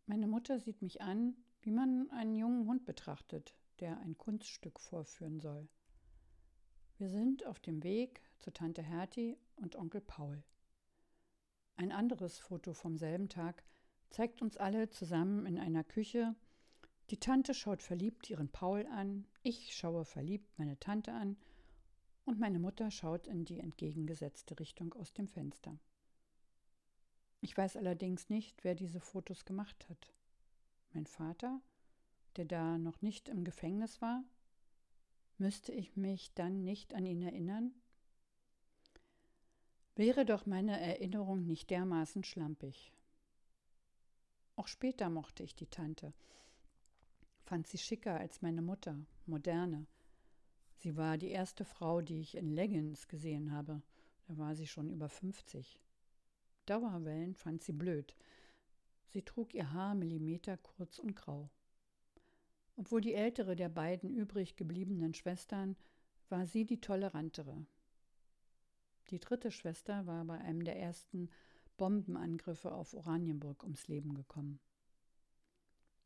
Meine 0.07 0.27
Mutter 0.27 0.59
sieht 0.59 0.83
mich 0.83 1.01
an, 1.01 1.37
wie 1.61 1.71
man 1.71 2.11
einen 2.11 2.35
jungen 2.35 2.67
Hund 2.67 2.87
betrachtet, 2.87 3.55
der 3.79 4.01
ein 4.01 4.19
Kunststück 4.19 4.81
vorführen 4.81 5.39
soll. 5.39 5.69
Wir 6.99 7.09
sind 7.09 7.47
auf 7.47 7.61
dem 7.61 7.85
Weg 7.85 8.21
zu 8.41 8.53
Tante 8.53 8.83
Hertie 8.83 9.39
und 9.55 9.77
Onkel 9.77 10.01
Paul. 10.01 10.43
Ein 11.77 11.93
anderes 11.93 12.41
Foto 12.41 12.73
vom 12.73 12.99
selben 12.99 13.29
Tag 13.29 13.63
zeigt 14.11 14.43
uns 14.43 14.57
alle 14.57 14.91
zusammen 14.91 15.47
in 15.47 15.61
einer 15.61 15.85
Küche. 15.85 16.35
Die 17.11 17.19
Tante 17.19 17.55
schaut 17.55 17.83
verliebt 17.83 18.31
ihren 18.31 18.49
Paul 18.49 18.87
an, 18.87 19.27
ich 19.43 19.77
schaue 19.77 20.05
verliebt 20.05 20.59
meine 20.59 20.79
Tante 20.79 21.13
an 21.13 21.37
und 22.25 22.39
meine 22.39 22.59
Mutter 22.59 22.91
schaut 22.91 23.27
in 23.27 23.45
die 23.45 23.61
entgegengesetzte 23.61 24.59
Richtung 24.59 24.95
aus 24.95 25.13
dem 25.13 25.29
Fenster. 25.29 25.79
Ich 27.41 27.57
weiß 27.57 27.77
allerdings 27.77 28.31
nicht, 28.31 28.65
wer 28.65 28.75
diese 28.75 29.01
Fotos 29.01 29.45
gemacht 29.45 29.87
hat. 29.91 30.15
Mein 30.93 31.07
Vater? 31.07 31.61
der 32.37 32.45
da 32.45 32.79
noch 32.79 33.01
nicht 33.03 33.29
im 33.29 33.45
Gefängnis 33.45 34.01
war? 34.01 34.25
Müsste 35.39 35.73
ich 35.73 35.97
mich 35.97 36.33
dann 36.35 36.65
nicht 36.65 36.95
an 36.95 37.07
ihn 37.07 37.23
erinnern? 37.23 37.73
Wäre 39.97 40.25
doch 40.25 40.47
meine 40.47 40.81
Erinnerung 40.81 41.47
nicht 41.47 41.71
dermaßen 41.71 42.25
schlampig. 42.25 42.93
Auch 44.57 44.69
später 44.69 45.11
mochte 45.11 45.43
ich 45.43 45.55
die 45.55 45.67
Tante, 45.67 46.13
fand 47.45 47.67
sie 47.67 47.79
schicker 47.79 48.19
als 48.19 48.43
meine 48.43 48.63
Mutter, 48.63 48.99
moderne. 49.27 49.87
Sie 50.77 50.97
war 50.97 51.17
die 51.19 51.31
erste 51.31 51.65
Frau, 51.65 52.01
die 52.01 52.21
ich 52.21 52.37
in 52.37 52.51
Leggings 52.51 53.09
gesehen 53.09 53.53
habe. 53.53 53.83
Da 54.27 54.37
war 54.37 54.55
sie 54.55 54.67
schon 54.67 54.91
über 54.91 55.09
50. 55.09 55.79
Dauerwellen 56.67 57.35
fand 57.35 57.63
sie 57.63 57.73
blöd. 57.73 58.17
Sie 59.07 59.23
trug 59.23 59.55
ihr 59.55 59.73
Haar 59.73 59.95
Millimeter 59.95 60.57
kurz 60.57 60.99
und 60.99 61.15
grau. 61.15 61.51
Obwohl 62.77 63.01
die 63.01 63.15
ältere 63.15 63.55
der 63.55 63.69
beiden 63.69 64.11
übrig 64.11 64.57
gebliebenen 64.57 65.15
Schwestern 65.15 65.77
war 66.29 66.47
sie 66.47 66.65
die 66.65 66.81
tolerantere. 66.81 67.67
Die 69.11 69.21
dritte 69.21 69.51
Schwester 69.51 70.07
war 70.07 70.25
bei 70.25 70.39
einem 70.39 70.65
der 70.65 70.79
ersten 70.79 71.29
Bombenangriffe 71.77 72.73
auf 72.73 72.95
Oranienburg 72.95 73.63
ums 73.63 73.87
Leben 73.89 74.15
gekommen. 74.15 74.59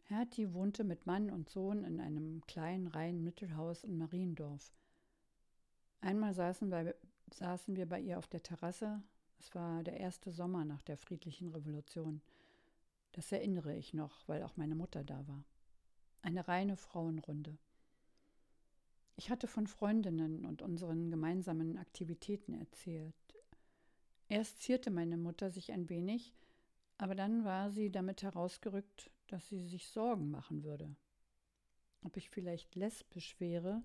Hertie 0.09 0.55
wohnte 0.55 0.85
mit 0.85 1.05
Mann 1.05 1.29
und 1.29 1.51
Sohn 1.51 1.85
in 1.85 2.01
einem 2.01 2.41
kleinen 2.47 2.87
Reihenmittelhaus 2.87 3.85
in 3.85 3.99
Mariendorf. 3.99 4.73
Einmal 6.01 6.33
saßen, 6.33 6.71
bei, 6.71 6.95
saßen 7.31 7.77
wir 7.77 7.87
bei 7.87 8.01
ihr 8.01 8.19
auf 8.19 8.27
der 8.27 8.43
Terrasse. 8.43 9.03
Es 9.39 9.55
war 9.55 9.83
der 9.83 10.01
erste 10.01 10.33
Sommer 10.33 10.65
nach 10.65 10.81
der 10.81 10.97
friedlichen 10.97 11.49
Revolution. 11.49 12.23
Das 13.13 13.31
erinnere 13.33 13.77
ich 13.77 13.93
noch, 13.93 14.27
weil 14.27 14.43
auch 14.43 14.57
meine 14.57 14.75
Mutter 14.75 15.05
da 15.05 15.27
war. 15.29 15.45
Eine 16.23 16.49
reine 16.49 16.77
Frauenrunde. 16.77 17.59
Ich 19.17 19.31
hatte 19.31 19.47
von 19.47 19.67
Freundinnen 19.67 20.47
und 20.47 20.63
unseren 20.63 21.11
gemeinsamen 21.11 21.77
Aktivitäten 21.77 22.55
erzählt. 22.55 23.15
Erst 24.29 24.63
zierte 24.63 24.91
meine 24.91 25.19
Mutter 25.19 25.51
sich 25.51 25.73
ein 25.73 25.91
wenig, 25.91 26.35
aber 26.97 27.15
dann 27.15 27.45
war 27.45 27.71
sie 27.71 27.91
damit 27.91 28.23
herausgerückt, 28.23 29.11
dass 29.29 29.49
sie 29.49 29.67
sich 29.67 29.89
Sorgen 29.89 30.31
machen 30.31 30.65
würde. 30.65 30.95
Ob 32.03 32.17
ich 32.17 32.31
vielleicht 32.31 32.75
lesbisch 32.75 33.39
wäre? 33.41 33.83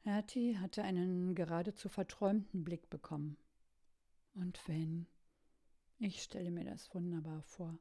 Hertie 0.00 0.58
hatte 0.58 0.82
einen 0.82 1.34
geradezu 1.34 1.88
verträumten 1.88 2.64
Blick 2.64 2.90
bekommen. 2.90 3.36
Und 4.34 4.66
wenn? 4.66 5.06
Ich 5.98 6.22
stelle 6.22 6.50
mir 6.50 6.64
das 6.64 6.92
wunderbar 6.94 7.42
vor 7.42 7.78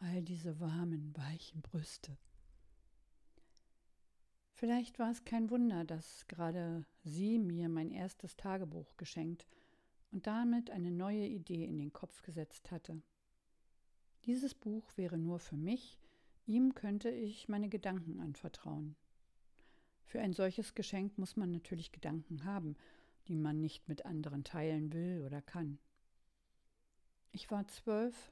all 0.00 0.22
diese 0.22 0.60
warmen, 0.60 1.16
weichen 1.16 1.62
Brüste. 1.62 2.16
Vielleicht 4.52 4.98
war 4.98 5.10
es 5.10 5.24
kein 5.24 5.50
Wunder, 5.50 5.84
dass 5.84 6.26
gerade 6.26 6.84
sie 7.04 7.38
mir 7.38 7.68
mein 7.68 7.90
erstes 7.90 8.36
Tagebuch 8.36 8.96
geschenkt 8.96 9.46
und 10.10 10.26
damit 10.26 10.70
eine 10.70 10.90
neue 10.90 11.26
Idee 11.26 11.64
in 11.64 11.78
den 11.78 11.92
Kopf 11.92 12.22
gesetzt 12.22 12.70
hatte. 12.70 13.00
Dieses 14.28 14.54
Buch 14.54 14.84
wäre 14.96 15.16
nur 15.16 15.38
für 15.38 15.56
mich, 15.56 15.98
ihm 16.44 16.74
könnte 16.74 17.08
ich 17.08 17.48
meine 17.48 17.70
Gedanken 17.70 18.20
anvertrauen. 18.20 18.94
Für 20.04 20.20
ein 20.20 20.34
solches 20.34 20.74
Geschenk 20.74 21.16
muss 21.16 21.36
man 21.36 21.50
natürlich 21.50 21.92
Gedanken 21.92 22.44
haben, 22.44 22.76
die 23.26 23.36
man 23.36 23.58
nicht 23.58 23.88
mit 23.88 24.04
anderen 24.04 24.44
teilen 24.44 24.92
will 24.92 25.22
oder 25.24 25.40
kann. 25.40 25.78
Ich 27.32 27.50
war 27.50 27.66
zwölf, 27.68 28.30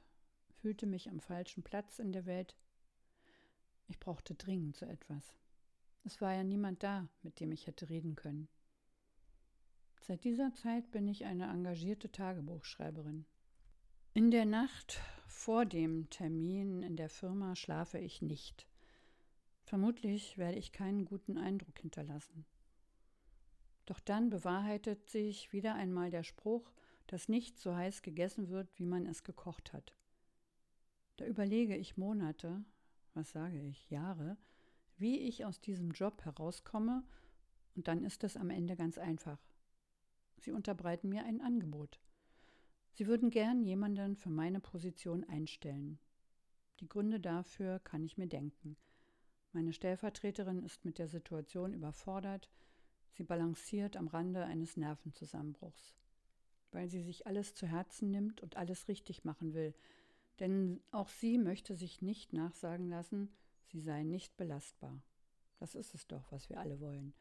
fühlte 0.61 0.85
mich 0.85 1.09
am 1.09 1.19
falschen 1.19 1.63
Platz 1.63 1.97
in 1.97 2.11
der 2.11 2.27
Welt. 2.27 2.55
Ich 3.87 3.99
brauchte 3.99 4.35
dringend 4.35 4.75
so 4.75 4.85
etwas. 4.85 5.35
Es 6.03 6.21
war 6.21 6.31
ja 6.31 6.43
niemand 6.43 6.83
da, 6.83 7.09
mit 7.23 7.39
dem 7.39 7.51
ich 7.51 7.65
hätte 7.65 7.89
reden 7.89 8.15
können. 8.15 8.47
Seit 10.01 10.23
dieser 10.25 10.53
Zeit 10.53 10.91
bin 10.91 11.07
ich 11.07 11.25
eine 11.25 11.47
engagierte 11.47 12.11
Tagebuchschreiberin. 12.11 13.25
In 14.17 14.31
der 14.31 14.45
Nacht 14.45 14.99
vor 15.27 15.63
dem 15.67 16.09
Termin 16.09 16.81
in 16.81 16.95
der 16.95 17.07
Firma 17.07 17.55
schlafe 17.55 17.99
ich 17.99 18.23
nicht. 18.23 18.65
Vermutlich 19.61 20.39
werde 20.39 20.57
ich 20.57 20.71
keinen 20.71 21.05
guten 21.05 21.37
Eindruck 21.37 21.77
hinterlassen. 21.77 22.43
Doch 23.85 23.99
dann 23.99 24.31
bewahrheitet 24.31 25.07
sich 25.07 25.53
wieder 25.53 25.75
einmal 25.75 26.09
der 26.09 26.23
Spruch, 26.23 26.71
dass 27.05 27.29
nicht 27.29 27.59
so 27.59 27.75
heiß 27.75 28.01
gegessen 28.01 28.49
wird, 28.49 28.67
wie 28.79 28.87
man 28.87 29.05
es 29.05 29.23
gekocht 29.23 29.71
hat. 29.71 29.93
Da 31.17 31.25
überlege 31.27 31.77
ich 31.77 31.95
Monate, 31.95 32.65
was 33.13 33.29
sage 33.29 33.61
ich, 33.61 33.87
Jahre, 33.91 34.35
wie 34.97 35.19
ich 35.19 35.45
aus 35.45 35.61
diesem 35.61 35.91
Job 35.91 36.25
herauskomme 36.25 37.03
Und 37.75 37.87
dann 37.87 38.03
ist 38.03 38.23
es 38.23 38.35
am 38.35 38.49
Ende 38.49 38.75
ganz 38.75 38.97
einfach. 38.97 39.37
Sie 40.39 40.53
unterbreiten 40.53 41.07
mir 41.07 41.23
ein 41.23 41.39
Angebot. 41.39 41.99
Sie 42.97 43.05
würden 43.05 43.29
gern 43.29 43.61
jemanden 43.61 44.15
für 44.15 44.31
meine 44.31 44.59
Position 44.59 45.23
einstellen. 45.25 45.99
Die 46.79 46.89
Gründe 46.89 47.19
dafür 47.19 47.77
kann 47.77 48.03
ich 48.03 48.17
mir 48.17 48.25
denken. 48.25 48.75
Meine 49.53 49.71
Stellvertreterin 49.71 50.63
ist 50.63 50.83
mit 50.83 50.97
der 50.97 51.07
Situation 51.07 51.75
überfordert. 51.75 52.49
Sie 53.11 53.23
balanciert 53.23 53.97
am 53.97 54.07
Rande 54.07 54.45
eines 54.45 54.77
Nervenzusammenbruchs, 54.77 55.95
weil 56.71 56.89
sie 56.89 57.03
sich 57.03 57.27
alles 57.27 57.53
zu 57.53 57.67
Herzen 57.67 58.09
nimmt 58.09 58.41
und 58.41 58.57
alles 58.57 58.87
richtig 58.87 59.23
machen 59.23 59.53
will. 59.53 59.75
Denn 60.39 60.81
auch 60.89 61.09
sie 61.09 61.37
möchte 61.37 61.75
sich 61.75 62.01
nicht 62.01 62.33
nachsagen 62.33 62.89
lassen, 62.89 63.29
sie 63.67 63.79
sei 63.79 64.01
nicht 64.01 64.35
belastbar. 64.37 65.03
Das 65.59 65.75
ist 65.75 65.93
es 65.93 66.07
doch, 66.07 66.31
was 66.31 66.49
wir 66.49 66.59
alle 66.59 66.79
wollen. 66.79 67.13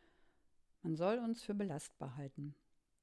Man 0.83 0.97
soll 0.97 1.19
uns 1.19 1.43
für 1.43 1.55
belastbar 1.55 2.17
halten. 2.17 2.55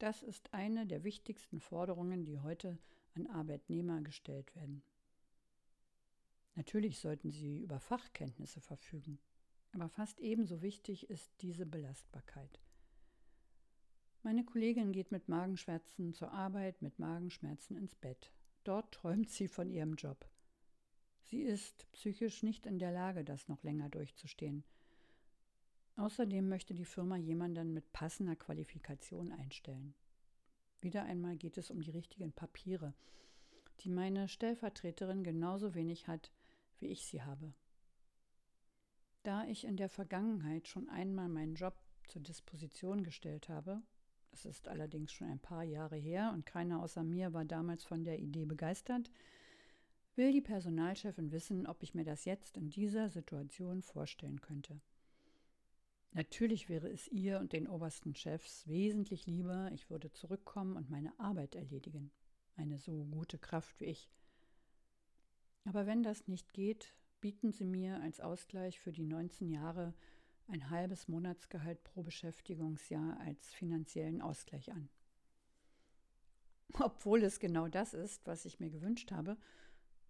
Das 0.04 0.22
ist 0.22 0.54
eine 0.54 0.86
der 0.86 1.06
wichtigsten 1.06 1.62
Forderungen, 1.62 2.26
die 2.26 2.42
heute 2.42 2.78
an 3.14 3.26
Arbeitnehmer 3.26 4.02
gestellt 4.02 4.54
werden. 4.54 4.84
Natürlich 6.56 7.00
sollten 7.00 7.32
sie 7.32 7.62
über 7.62 7.80
Fachkenntnisse 7.80 8.60
verfügen, 8.60 9.18
aber 9.72 9.88
fast 9.88 10.20
ebenso 10.20 10.62
wichtig 10.62 11.10
ist 11.10 11.32
diese 11.40 11.66
Belastbarkeit. 11.66 12.60
Meine 14.24 14.44
Kollegin 14.44 14.92
geht 14.92 15.14
mit 15.14 15.30
Magenschmerzen 15.30 16.14
zur 16.14 16.34
Arbeit, 16.34 16.82
mit 16.82 17.00
Magenschmerzen 17.00 17.78
ins 17.78 17.96
Bett. 17.96 18.34
Dort 18.66 18.94
träumt 18.94 19.30
sie 19.30 19.48
von 19.48 19.70
ihrem 19.70 19.96
Job. 19.96 20.30
Sie 21.22 21.44
ist 21.44 21.90
psychisch 21.94 22.44
nicht 22.44 22.66
in 22.66 22.78
der 22.78 22.92
Lage, 22.92 23.24
das 23.24 23.48
noch 23.48 23.64
länger 23.64 23.88
durchzustehen. 23.88 24.66
Außerdem 25.96 26.50
möchte 26.50 26.74
die 26.74 26.86
Firma 26.86 27.18
jemanden 27.18 27.74
mit 27.74 27.92
passender 27.94 28.36
Qualifikation 28.36 29.32
einstellen. 29.32 29.94
Wieder 30.82 31.04
einmal 31.04 31.38
geht 31.38 31.58
es 31.58 31.70
um 31.70 31.82
die 31.82 31.92
richtigen 31.92 32.34
Papiere, 32.34 32.94
die 33.82 33.90
meine 33.90 34.28
Stellvertreterin 34.28 35.24
genauso 35.24 35.76
wenig 35.76 36.08
hat, 36.08 36.32
wie 36.80 36.88
ich 36.88 37.06
sie 37.06 37.22
habe. 37.22 37.54
Da 39.22 39.46
ich 39.46 39.64
in 39.64 39.78
der 39.78 39.88
Vergangenheit 39.88 40.68
schon 40.68 40.90
einmal 40.90 41.30
meinen 41.30 41.56
Job 41.56 41.76
zur 42.08 42.22
Disposition 42.22 43.04
gestellt 43.04 43.48
habe, 43.48 43.82
das 44.32 44.46
ist 44.46 44.68
allerdings 44.68 45.14
schon 45.14 45.28
ein 45.28 45.40
paar 45.40 45.64
Jahre 45.64 45.96
her 45.96 46.32
und 46.34 46.46
keiner 46.46 46.82
außer 46.82 47.04
mir 47.04 47.34
war 47.34 47.46
damals 47.46 47.84
von 47.84 48.04
der 48.04 48.20
Idee 48.20 48.46
begeistert, 48.46 49.12
will 50.16 50.32
die 50.32 50.42
Personalchefin 50.42 51.32
wissen, 51.32 51.68
ob 51.68 51.84
ich 51.84 51.94
mir 51.94 52.04
das 52.04 52.26
jetzt 52.26 52.58
in 52.58 52.70
dieser 52.70 53.10
Situation 53.10 53.82
vorstellen 53.82 54.42
könnte. 54.42 54.82
Natürlich 56.14 56.70
wäre 56.70 56.90
es 56.90 57.08
ihr 57.08 57.40
und 57.40 57.54
den 57.54 57.68
obersten 57.68 58.14
Chefs 58.14 58.68
wesentlich 58.68 59.26
lieber, 59.26 59.72
ich 59.74 59.90
würde 59.90 60.12
zurückkommen 60.12 60.78
und 60.78 60.90
meine 60.92 61.18
Arbeit 61.20 61.56
erledigen. 61.56 62.12
Eine 62.56 62.78
so 62.78 63.06
gute 63.06 63.40
Kraft 63.40 63.80
wie 63.80 63.86
ich. 63.86 64.12
Aber 65.66 65.88
wenn 65.88 66.04
das 66.04 66.28
nicht 66.28 66.54
geht, 66.54 66.94
bieten 67.20 67.52
sie 67.52 67.66
mir 67.66 68.00
als 68.02 68.20
Ausgleich 68.20 68.80
für 68.80 68.92
die 68.92 69.06
19 69.06 69.50
Jahre 69.50 69.96
ein 70.48 70.70
halbes 70.70 71.08
Monatsgehalt 71.08 71.84
pro 71.84 72.04
Beschäftigungsjahr 72.04 73.20
als 73.22 73.52
finanziellen 73.54 74.22
Ausgleich 74.22 74.72
an. 74.72 74.90
Obwohl 76.80 77.24
es 77.24 77.40
genau 77.40 77.68
das 77.70 77.94
ist, 77.94 78.28
was 78.28 78.46
ich 78.46 78.60
mir 78.60 78.70
gewünscht 78.70 79.12
habe, 79.12 79.38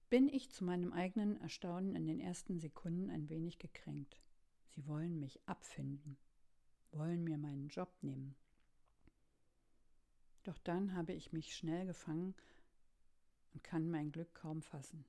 bin 0.10 0.28
ich 0.28 0.50
zu 0.50 0.66
meinem 0.66 0.92
eigenen 0.92 1.39
Erstaunen 1.39 1.96
in 1.96 2.08
den 2.08 2.20
ersten 2.20 2.60
Sekunden 2.60 3.10
ein 3.10 3.30
wenig 3.30 3.58
gekränkt. 3.58 4.22
Sie 4.75 4.88
wollen 4.88 5.19
mich 5.19 5.39
abfinden, 5.47 6.17
wollen 6.91 7.23
mir 7.23 7.38
meinen 7.38 7.69
Job 7.69 7.91
nehmen. 8.01 8.36
Doch 10.43 10.57
dann 10.59 10.95
habe 10.95 11.13
ich 11.13 11.31
mich 11.31 11.55
schnell 11.55 11.86
gefangen 11.86 12.36
und 13.53 13.63
kann 13.63 13.89
mein 13.89 14.12
Glück 14.12 14.33
kaum 14.33 14.62
fassen. 14.62 15.05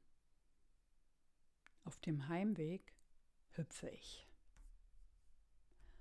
Auf 1.85 1.98
dem 2.00 2.29
Heimweg 2.29 2.94
hüpfe 3.53 3.88
ich. 3.88 4.27